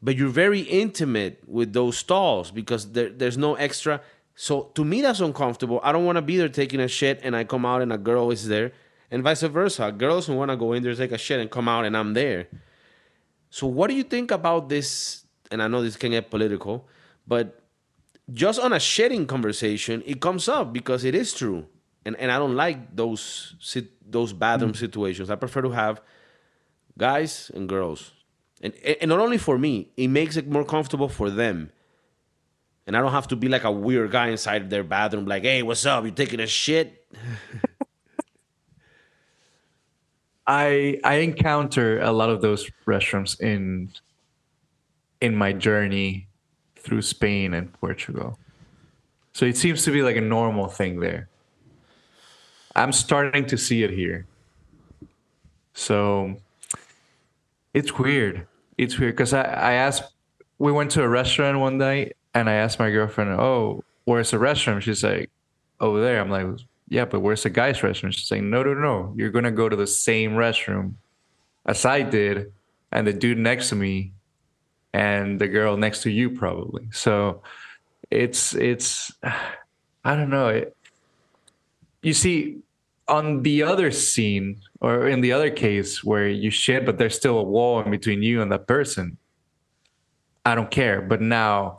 But 0.00 0.16
you're 0.16 0.28
very 0.28 0.60
intimate 0.60 1.42
with 1.46 1.72
those 1.72 1.98
stalls 1.98 2.52
because 2.52 2.92
there, 2.92 3.10
there's 3.10 3.36
no 3.36 3.56
extra. 3.56 4.00
So 4.36 4.70
to 4.76 4.84
me 4.84 5.02
that's 5.02 5.18
uncomfortable. 5.18 5.80
I 5.82 5.90
don't 5.90 6.04
want 6.04 6.16
to 6.16 6.22
be 6.22 6.36
there 6.36 6.48
taking 6.48 6.80
a 6.80 6.88
shit 6.88 7.20
and 7.24 7.34
i 7.34 7.42
come 7.42 7.66
out 7.66 7.82
and 7.82 7.92
a 7.92 7.98
girl 7.98 8.30
is 8.30 8.46
there 8.46 8.72
and 9.10 9.22
vice 9.22 9.42
versa. 9.42 9.90
Girls 9.90 10.28
who 10.28 10.34
want 10.36 10.52
to 10.52 10.56
go 10.56 10.72
in 10.72 10.82
there 10.84 10.94
take 10.94 11.12
a 11.12 11.18
shit 11.18 11.40
and 11.40 11.50
come 11.50 11.68
out 11.68 11.84
and 11.84 11.96
i'm 11.96 12.14
there. 12.14 12.46
So 13.50 13.66
what 13.66 13.90
do 13.90 13.96
you 13.96 14.04
think 14.04 14.30
about 14.30 14.68
this 14.68 15.24
and 15.50 15.60
i 15.60 15.66
know 15.66 15.82
this 15.82 15.96
can 15.96 16.12
get 16.12 16.30
political 16.30 16.88
but 17.26 17.60
just 18.32 18.60
on 18.60 18.72
a 18.72 18.76
shitting 18.76 19.26
conversation 19.26 20.02
it 20.06 20.20
comes 20.20 20.48
up 20.48 20.72
because 20.72 21.04
it 21.04 21.14
is 21.14 21.34
true 21.34 21.66
and 22.04 22.16
and 22.16 22.30
I 22.30 22.38
don't 22.38 22.54
like 22.54 22.94
those 22.94 23.54
those 24.06 24.32
bathroom 24.32 24.72
mm. 24.72 24.76
situations. 24.76 25.30
I 25.30 25.36
prefer 25.36 25.62
to 25.62 25.70
have 25.70 26.00
guys 26.98 27.50
and 27.54 27.68
girls, 27.68 28.12
and 28.60 28.74
and 29.00 29.08
not 29.08 29.20
only 29.20 29.38
for 29.38 29.58
me, 29.58 29.90
it 29.96 30.08
makes 30.08 30.36
it 30.36 30.48
more 30.48 30.64
comfortable 30.64 31.08
for 31.08 31.30
them. 31.30 31.70
And 32.86 32.96
I 32.96 33.00
don't 33.00 33.12
have 33.12 33.28
to 33.28 33.36
be 33.36 33.48
like 33.48 33.64
a 33.64 33.72
weird 33.72 34.10
guy 34.10 34.28
inside 34.28 34.68
their 34.68 34.84
bathroom, 34.84 35.24
like, 35.24 35.44
"Hey, 35.44 35.62
what's 35.62 35.86
up? 35.86 36.04
You 36.04 36.10
taking 36.10 36.40
a 36.40 36.46
shit?" 36.46 37.06
I 40.46 41.00
I 41.02 41.14
encounter 41.16 42.00
a 42.00 42.12
lot 42.12 42.28
of 42.28 42.42
those 42.42 42.70
restrooms 42.86 43.40
in 43.40 43.90
in 45.20 45.34
my 45.34 45.52
journey 45.54 46.28
through 46.76 47.00
Spain 47.00 47.54
and 47.54 47.72
Portugal. 47.72 48.38
So 49.32 49.46
it 49.46 49.56
seems 49.56 49.84
to 49.84 49.90
be 49.90 50.02
like 50.02 50.16
a 50.16 50.20
normal 50.20 50.68
thing 50.68 51.00
there. 51.00 51.28
I'm 52.74 52.92
starting 52.92 53.46
to 53.46 53.56
see 53.56 53.82
it 53.82 53.90
here. 53.90 54.26
So 55.74 56.36
it's 57.72 57.98
weird. 57.98 58.46
It's 58.78 58.98
weird 58.98 59.14
because 59.14 59.32
I, 59.32 59.42
I 59.42 59.72
asked, 59.74 60.04
we 60.58 60.72
went 60.72 60.90
to 60.92 61.02
a 61.02 61.08
restaurant 61.08 61.58
one 61.58 61.78
night 61.78 62.16
and 62.32 62.48
I 62.48 62.54
asked 62.54 62.78
my 62.78 62.90
girlfriend, 62.90 63.30
Oh, 63.30 63.84
where's 64.04 64.30
the 64.30 64.38
restroom? 64.38 64.80
She's 64.80 65.04
like, 65.04 65.30
Over 65.80 66.00
there. 66.00 66.20
I'm 66.20 66.30
like, 66.30 66.46
Yeah, 66.88 67.04
but 67.04 67.20
where's 67.20 67.42
the 67.42 67.50
guy's 67.50 67.78
restroom? 67.80 68.12
She's 68.12 68.26
saying, 68.26 68.48
No, 68.48 68.62
no, 68.62 68.74
no. 68.74 69.14
You're 69.16 69.30
going 69.30 69.44
to 69.44 69.50
go 69.50 69.68
to 69.68 69.76
the 69.76 69.86
same 69.86 70.32
restroom 70.32 70.94
as 71.66 71.84
I 71.84 72.02
did. 72.02 72.52
And 72.90 73.06
the 73.06 73.12
dude 73.12 73.38
next 73.38 73.70
to 73.70 73.74
me 73.74 74.12
and 74.92 75.40
the 75.40 75.48
girl 75.48 75.76
next 75.76 76.02
to 76.02 76.10
you, 76.10 76.30
probably. 76.30 76.88
So 76.92 77.42
it's, 78.10 78.54
it's, 78.54 79.12
I 80.04 80.16
don't 80.16 80.30
know. 80.30 80.48
It, 80.48 80.76
you 82.04 82.12
see, 82.12 82.58
on 83.08 83.42
the 83.42 83.62
other 83.62 83.90
scene 83.90 84.60
or 84.80 85.08
in 85.08 85.20
the 85.20 85.32
other 85.32 85.50
case 85.50 86.02
where 86.02 86.28
you 86.28 86.50
shit, 86.50 86.86
but 86.86 86.98
there's 86.98 87.14
still 87.14 87.38
a 87.38 87.42
wall 87.42 87.80
in 87.80 87.90
between 87.90 88.22
you 88.22 88.40
and 88.40 88.50
that 88.52 88.66
person, 88.66 89.18
I 90.44 90.54
don't 90.54 90.70
care. 90.70 91.00
But 91.00 91.20
now 91.20 91.78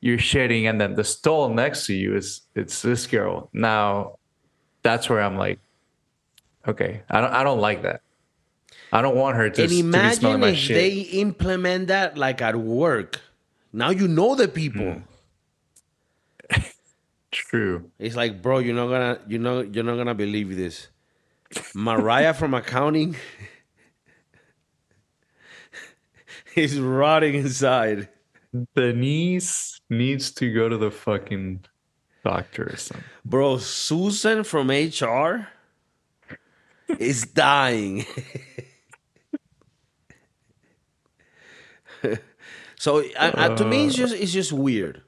you're 0.00 0.18
shitting, 0.18 0.68
and 0.68 0.80
then 0.80 0.94
the 0.94 1.04
stall 1.04 1.48
next 1.48 1.86
to 1.86 1.94
you 1.94 2.16
is 2.16 2.42
it's 2.54 2.82
this 2.82 3.06
girl. 3.06 3.48
Now 3.52 4.18
that's 4.82 5.08
where 5.08 5.20
I'm 5.20 5.36
like, 5.36 5.60
okay, 6.66 7.02
I 7.08 7.20
don't 7.20 7.32
I 7.32 7.44
don't 7.44 7.60
like 7.60 7.82
that. 7.82 8.02
I 8.92 9.02
don't 9.02 9.16
want 9.16 9.36
her 9.36 9.50
to. 9.50 9.62
And 9.62 9.72
imagine 9.72 10.40
to 10.40 10.48
if 10.48 10.68
they 10.68 10.90
implement 11.18 11.88
that 11.88 12.16
like 12.16 12.42
at 12.42 12.56
work. 12.56 13.20
Now 13.72 13.90
you 13.90 14.06
know 14.06 14.34
the 14.34 14.46
people. 14.46 14.82
Mm. 14.82 15.02
True. 17.34 17.90
It's 17.98 18.14
like, 18.14 18.40
bro, 18.40 18.58
you're 18.58 18.76
not 18.76 18.86
gonna, 18.86 19.18
you 19.26 19.40
know, 19.40 19.60
you're 19.60 19.82
not 19.82 19.96
gonna 19.96 20.14
believe 20.14 20.54
this. 20.54 20.86
Mariah 21.74 22.32
from 22.32 22.54
accounting 22.54 23.16
is 26.54 26.78
rotting 26.78 27.34
inside. 27.34 28.08
Denise 28.76 29.80
needs 29.90 30.30
to 30.32 30.52
go 30.52 30.68
to 30.68 30.76
the 30.76 30.92
fucking 30.92 31.64
doctor 32.24 32.70
or 32.72 32.76
something. 32.76 33.04
Bro, 33.24 33.58
Susan 33.58 34.44
from 34.44 34.70
HR 34.70 35.48
is 37.00 37.26
dying. 37.26 38.06
so 42.76 43.00
uh, 43.00 43.32
uh, 43.34 43.48
to 43.56 43.64
me, 43.64 43.86
it's 43.86 43.96
just 43.96 44.14
it's 44.14 44.32
just 44.32 44.52
weird. 44.52 45.02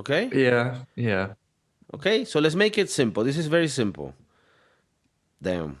Okay. 0.00 0.28
Yeah. 0.32 0.78
Yeah. 0.96 1.34
Okay, 1.94 2.24
so 2.24 2.40
let's 2.40 2.54
make 2.54 2.78
it 2.78 2.90
simple. 2.90 3.24
This 3.24 3.36
is 3.36 3.46
very 3.46 3.68
simple. 3.68 4.14
Damn. 5.42 5.78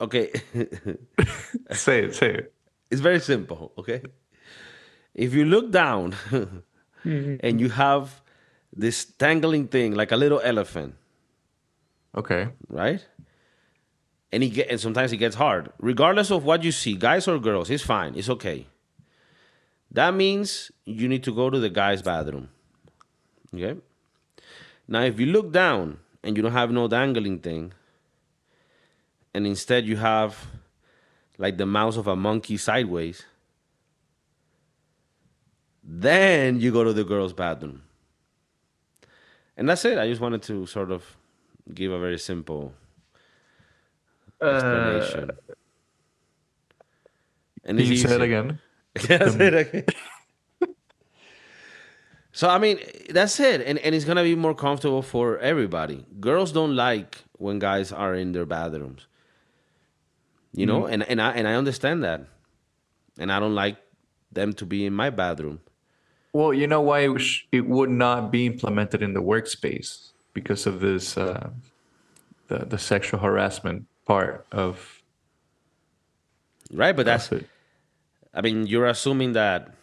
Okay. 0.00 0.30
say 1.72 2.04
it, 2.04 2.14
say 2.14 2.34
it. 2.34 2.54
It's 2.90 3.00
very 3.00 3.20
simple, 3.20 3.72
okay? 3.76 4.02
If 5.14 5.34
you 5.34 5.44
look 5.44 5.70
down 5.70 6.12
mm-hmm. 7.04 7.36
and 7.40 7.60
you 7.60 7.68
have 7.68 8.22
this 8.72 9.04
tangling 9.04 9.68
thing 9.68 9.94
like 9.94 10.12
a 10.12 10.16
little 10.16 10.40
elephant. 10.40 10.94
Okay. 12.16 12.48
Right? 12.68 13.04
And 14.32 14.42
he 14.42 14.50
get 14.50 14.68
and 14.70 14.80
sometimes 14.80 15.12
it 15.12 15.16
gets 15.16 15.36
hard. 15.36 15.72
Regardless 15.78 16.30
of 16.30 16.44
what 16.44 16.62
you 16.62 16.72
see, 16.72 16.94
guys 16.94 17.28
or 17.28 17.38
girls, 17.38 17.70
it's 17.70 17.82
fine. 17.82 18.14
It's 18.14 18.28
okay. 18.28 18.66
That 19.90 20.14
means 20.14 20.70
you 20.84 21.08
need 21.08 21.24
to 21.24 21.34
go 21.34 21.50
to 21.50 21.58
the 21.58 21.70
guy's 21.70 22.02
bathroom. 22.02 22.50
Okay? 23.54 23.80
Now, 24.88 25.02
if 25.02 25.20
you 25.20 25.26
look 25.26 25.52
down 25.52 25.98
and 26.24 26.36
you 26.36 26.42
don't 26.42 26.52
have 26.52 26.72
no 26.72 26.88
dangling 26.88 27.38
thing, 27.40 27.72
and 29.34 29.46
instead 29.46 29.86
you 29.86 29.98
have 29.98 30.46
like 31.36 31.58
the 31.58 31.66
mouth 31.66 31.96
of 31.96 32.06
a 32.06 32.16
monkey 32.16 32.56
sideways, 32.56 33.24
then 35.84 36.58
you 36.58 36.72
go 36.72 36.82
to 36.84 36.92
the 36.92 37.04
girl's 37.04 37.34
bathroom. 37.34 37.82
And 39.56 39.68
that's 39.68 39.84
it. 39.84 39.98
I 39.98 40.08
just 40.08 40.20
wanted 40.20 40.42
to 40.44 40.66
sort 40.66 40.90
of 40.90 41.04
give 41.72 41.92
a 41.92 41.98
very 41.98 42.18
simple 42.18 42.72
explanation. 44.40 45.30
Uh, 45.30 45.54
and 47.64 47.80
you 47.80 47.96
say 47.96 48.14
it 48.14 48.22
again. 48.22 48.58
yeah, 49.08 49.28
say 49.28 49.46
it 49.48 49.54
again. 49.54 49.84
So 52.38 52.48
I 52.48 52.58
mean, 52.58 52.78
that's 53.10 53.40
it, 53.40 53.62
and 53.62 53.80
and 53.80 53.96
it's 53.96 54.04
gonna 54.04 54.22
be 54.22 54.36
more 54.36 54.54
comfortable 54.54 55.02
for 55.02 55.38
everybody. 55.38 56.06
Girls 56.20 56.52
don't 56.52 56.76
like 56.76 57.18
when 57.32 57.58
guys 57.58 57.90
are 57.90 58.14
in 58.14 58.30
their 58.30 58.46
bathrooms, 58.46 59.08
you 60.52 60.64
know, 60.64 60.82
mm. 60.82 60.92
and 60.92 61.02
and 61.10 61.20
I 61.20 61.32
and 61.32 61.48
I 61.48 61.54
understand 61.54 62.04
that, 62.04 62.20
and 63.18 63.32
I 63.32 63.40
don't 63.40 63.56
like 63.56 63.76
them 64.30 64.52
to 64.52 64.64
be 64.64 64.86
in 64.86 64.92
my 64.92 65.10
bathroom. 65.10 65.58
Well, 66.32 66.54
you 66.54 66.68
know 66.68 66.80
why 66.80 67.10
it, 67.10 67.18
sh- 67.18 67.42
it 67.50 67.66
would 67.66 67.90
not 67.90 68.30
be 68.30 68.46
implemented 68.46 69.02
in 69.02 69.14
the 69.14 69.22
workspace 69.32 70.12
because 70.32 70.64
of 70.64 70.78
this, 70.78 71.18
uh, 71.18 71.50
the 72.46 72.58
the 72.58 72.78
sexual 72.78 73.18
harassment 73.18 73.86
part 74.06 74.46
of. 74.52 75.02
Right, 76.70 76.94
but 76.94 77.04
that's. 77.04 77.32
It. 77.32 77.48
I 78.32 78.42
mean, 78.42 78.68
you're 78.68 78.86
assuming 78.86 79.32
that 79.32 79.74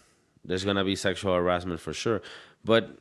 there's 0.46 0.64
gonna 0.64 0.86
be 0.86 0.96
sexual 0.96 1.34
harassment 1.34 1.80
for 1.80 1.94
sure. 1.94 2.22
But 2.64 2.98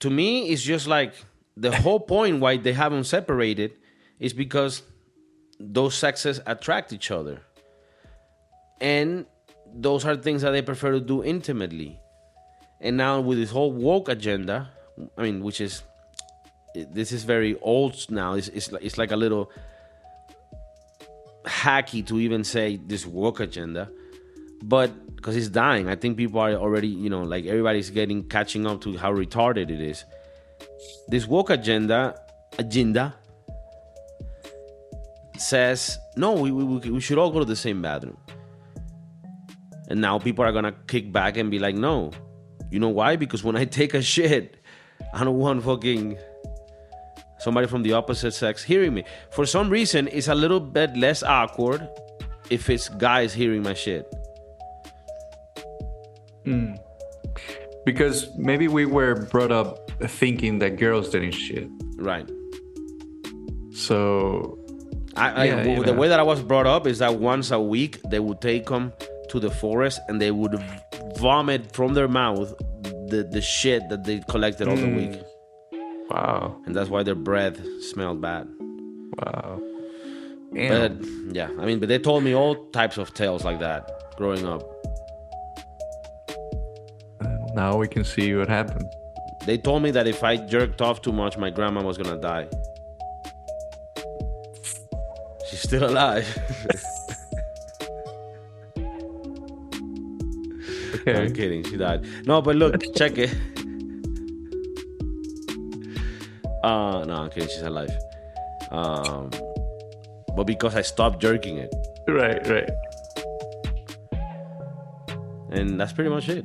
to 0.00 0.10
me, 0.10 0.48
it's 0.50 0.62
just 0.62 0.86
like 0.86 1.14
the 1.56 1.74
whole 1.74 2.00
point 2.00 2.40
why 2.40 2.56
they 2.56 2.72
haven't 2.72 3.04
separated 3.04 3.72
is 4.18 4.32
because 4.32 4.82
those 5.58 5.94
sexes 5.94 6.40
attract 6.46 6.92
each 6.92 7.10
other. 7.10 7.42
And 8.80 9.26
those 9.74 10.04
are 10.04 10.16
things 10.16 10.42
that 10.42 10.52
they 10.52 10.62
prefer 10.62 10.92
to 10.92 11.00
do 11.00 11.24
intimately. 11.24 11.98
And 12.80 12.96
now 12.96 13.20
with 13.20 13.38
this 13.38 13.50
whole 13.50 13.72
woke 13.72 14.08
agenda, 14.08 14.70
I 15.16 15.22
mean, 15.22 15.42
which 15.42 15.60
is 15.60 15.82
this 16.74 17.12
is 17.12 17.24
very 17.24 17.58
old 17.60 18.10
now. 18.10 18.34
It's 18.34 18.48
it's, 18.48 18.68
it's 18.80 18.98
like 18.98 19.10
a 19.10 19.16
little 19.16 19.50
hacky 21.44 22.06
to 22.06 22.20
even 22.20 22.44
say 22.44 22.76
this 22.76 23.04
woke 23.06 23.40
agenda, 23.40 23.90
but 24.62 24.92
because 25.18 25.36
it's 25.36 25.48
dying, 25.48 25.88
I 25.88 25.96
think 25.96 26.16
people 26.16 26.40
are 26.40 26.52
already 26.54 26.88
you 26.88 27.10
know 27.10 27.22
like 27.22 27.44
everybody's 27.44 27.90
getting 27.90 28.28
catching 28.28 28.66
up 28.66 28.80
to 28.82 28.96
how 28.96 29.12
retarded 29.12 29.70
it 29.70 29.80
is. 29.80 30.04
This 31.08 31.26
woke 31.26 31.50
agenda 31.50 32.20
agenda 32.58 33.14
says 35.36 35.98
no, 36.16 36.32
we, 36.32 36.50
we, 36.52 36.90
we 36.90 37.00
should 37.00 37.18
all 37.18 37.30
go 37.30 37.40
to 37.40 37.44
the 37.44 37.56
same 37.56 37.82
bathroom. 37.82 38.16
And 39.88 40.00
now 40.00 40.18
people 40.18 40.44
are 40.44 40.52
gonna 40.52 40.74
kick 40.86 41.12
back 41.12 41.36
and 41.36 41.50
be 41.50 41.58
like, 41.58 41.74
no. 41.74 42.12
You 42.70 42.78
know 42.78 42.90
why? 42.90 43.16
Because 43.16 43.42
when 43.42 43.56
I 43.56 43.64
take 43.64 43.94
a 43.94 44.02
shit, 44.02 44.56
I 45.14 45.24
don't 45.24 45.38
want 45.38 45.64
fucking 45.64 46.18
somebody 47.38 47.66
from 47.66 47.82
the 47.82 47.92
opposite 47.92 48.32
sex 48.32 48.62
hearing 48.62 48.94
me. 48.94 49.04
For 49.30 49.46
some 49.46 49.70
reason, 49.70 50.08
it's 50.12 50.28
a 50.28 50.34
little 50.34 50.60
bit 50.60 50.96
less 50.96 51.22
awkward 51.22 51.88
if 52.50 52.68
it's 52.68 52.88
guys 52.88 53.32
hearing 53.32 53.62
my 53.62 53.74
shit. 53.74 54.12
Mm. 56.48 56.78
Because 57.84 58.28
maybe 58.36 58.68
we 58.68 58.86
were 58.86 59.26
brought 59.26 59.52
up 59.52 59.90
thinking 60.02 60.58
that 60.58 60.76
girls 60.76 61.10
didn't 61.10 61.32
shit. 61.32 61.68
Right. 61.96 62.28
So, 63.72 64.58
I, 65.16 65.30
I 65.30 65.44
yeah, 65.44 65.62
the 65.62 65.86
know. 65.86 65.92
way 65.94 66.08
that 66.08 66.20
I 66.20 66.22
was 66.22 66.42
brought 66.42 66.66
up 66.66 66.86
is 66.86 66.98
that 66.98 67.18
once 67.18 67.50
a 67.50 67.60
week 67.60 68.00
they 68.10 68.20
would 68.20 68.40
take 68.40 68.66
them 68.66 68.92
to 69.30 69.40
the 69.40 69.50
forest 69.50 70.00
and 70.08 70.20
they 70.20 70.30
would 70.30 70.62
vomit 71.16 71.74
from 71.74 71.94
their 71.94 72.08
mouth 72.08 72.52
the, 73.08 73.26
the 73.30 73.40
shit 73.40 73.88
that 73.88 74.04
they 74.04 74.20
collected 74.28 74.68
all 74.68 74.76
mm. 74.76 74.80
the 74.80 74.86
hmm. 74.86 74.96
week. 74.96 75.22
Wow. 76.10 76.60
And 76.66 76.74
that's 76.74 76.90
why 76.90 77.02
their 77.02 77.14
breath 77.14 77.58
smelled 77.82 78.20
bad. 78.20 78.48
Wow. 79.18 79.62
Damn. 80.54 80.98
But 80.98 81.34
yeah, 81.34 81.50
I 81.58 81.66
mean, 81.66 81.78
but 81.78 81.88
they 81.88 81.98
told 81.98 82.24
me 82.24 82.34
all 82.34 82.70
types 82.70 82.98
of 82.98 83.12
tales 83.14 83.44
like 83.44 83.60
that 83.60 84.16
growing 84.16 84.46
up. 84.46 84.62
Now 87.58 87.76
we 87.76 87.88
can 87.88 88.04
see 88.04 88.32
what 88.36 88.48
happened. 88.48 88.88
They 89.44 89.58
told 89.58 89.82
me 89.82 89.90
that 89.90 90.06
if 90.06 90.22
I 90.22 90.36
jerked 90.36 90.80
off 90.80 91.02
too 91.02 91.10
much, 91.12 91.36
my 91.36 91.50
grandma 91.50 91.82
was 91.82 91.98
gonna 91.98 92.16
die. 92.16 92.46
She's 95.48 95.62
still 95.62 95.90
alive. 95.90 96.28
okay. 100.94 101.12
No, 101.12 101.22
I'm 101.22 101.34
kidding. 101.34 101.64
She 101.64 101.76
died. 101.76 102.06
No, 102.26 102.40
but 102.40 102.54
look, 102.54 102.80
check 103.00 103.18
it. 103.18 103.34
Uh, 106.62 107.04
no, 107.08 107.14
I'm 107.22 107.30
kidding. 107.30 107.48
She's 107.48 107.62
alive. 107.62 107.90
Um, 108.70 109.30
but 110.36 110.44
because 110.44 110.76
I 110.76 110.82
stopped 110.82 111.20
jerking 111.20 111.58
it. 111.58 111.74
Right, 112.06 112.46
right. 112.46 112.70
And 115.50 115.80
that's 115.80 115.92
pretty 115.92 116.10
much 116.10 116.28
it. 116.28 116.44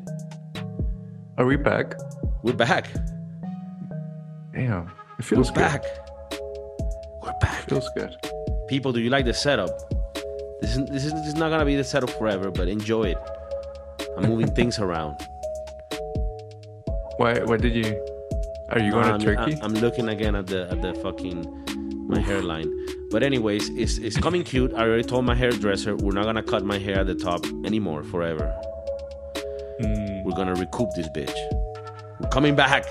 Are 1.35 1.45
we 1.47 1.55
back? 1.55 1.95
We're 2.43 2.53
back. 2.53 2.89
Damn, 4.53 4.91
it 5.17 5.25
feels 5.25 5.49
We're 5.49 5.55
good. 5.55 5.61
back. 5.61 5.83
We're 7.23 7.33
back. 7.41 7.63
It 7.63 7.69
feels 7.71 7.89
good. 7.95 8.15
People, 8.67 8.93
do 8.93 9.01
you 9.01 9.09
like 9.09 9.25
the 9.25 9.33
setup? 9.33 9.71
This 10.61 10.77
is, 10.77 10.85
this 10.89 11.05
is, 11.05 11.13
this 11.13 11.27
is 11.29 11.33
not 11.33 11.49
gonna 11.49 11.65
be 11.65 11.75
the 11.75 11.83
setup 11.83 12.11
forever, 12.11 12.51
but 12.51 12.67
enjoy 12.67 13.05
it. 13.05 13.17
I'm 14.15 14.29
moving 14.29 14.51
things 14.55 14.77
around. 14.77 15.15
Why? 17.17 17.39
Why 17.39 17.57
did 17.57 17.73
you? 17.73 18.05
Are 18.69 18.79
you 18.79 18.91
going 18.91 19.05
to 19.05 19.13
um, 19.15 19.19
Turkey? 19.19 19.57
I'm 19.61 19.73
looking 19.73 20.09
again 20.09 20.35
at 20.35 20.45
the 20.45 20.69
at 20.69 20.83
the 20.83 20.93
fucking 21.01 22.07
my 22.07 22.19
hairline. 22.19 22.71
But 23.09 23.23
anyways, 23.23 23.69
it's 23.69 23.97
it's 23.97 24.17
coming 24.17 24.43
cute. 24.43 24.71
I 24.75 24.81
already 24.83 25.03
told 25.03 25.25
my 25.25 25.33
hairdresser 25.33 25.95
we're 25.95 26.13
not 26.13 26.25
gonna 26.25 26.43
cut 26.43 26.63
my 26.63 26.77
hair 26.77 26.99
at 26.99 27.07
the 27.07 27.15
top 27.15 27.43
anymore 27.65 28.03
forever. 28.03 28.55
We're 30.23 30.35
gonna 30.35 30.55
recoup 30.55 30.91
this 30.93 31.09
bitch. 31.09 31.35
We're 32.19 32.29
coming 32.29 32.55
back. 32.55 32.85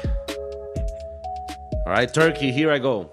All 1.87 1.92
right, 1.92 2.12
Turkey, 2.12 2.53
here 2.53 2.71
I 2.71 2.79
go. 2.79 3.11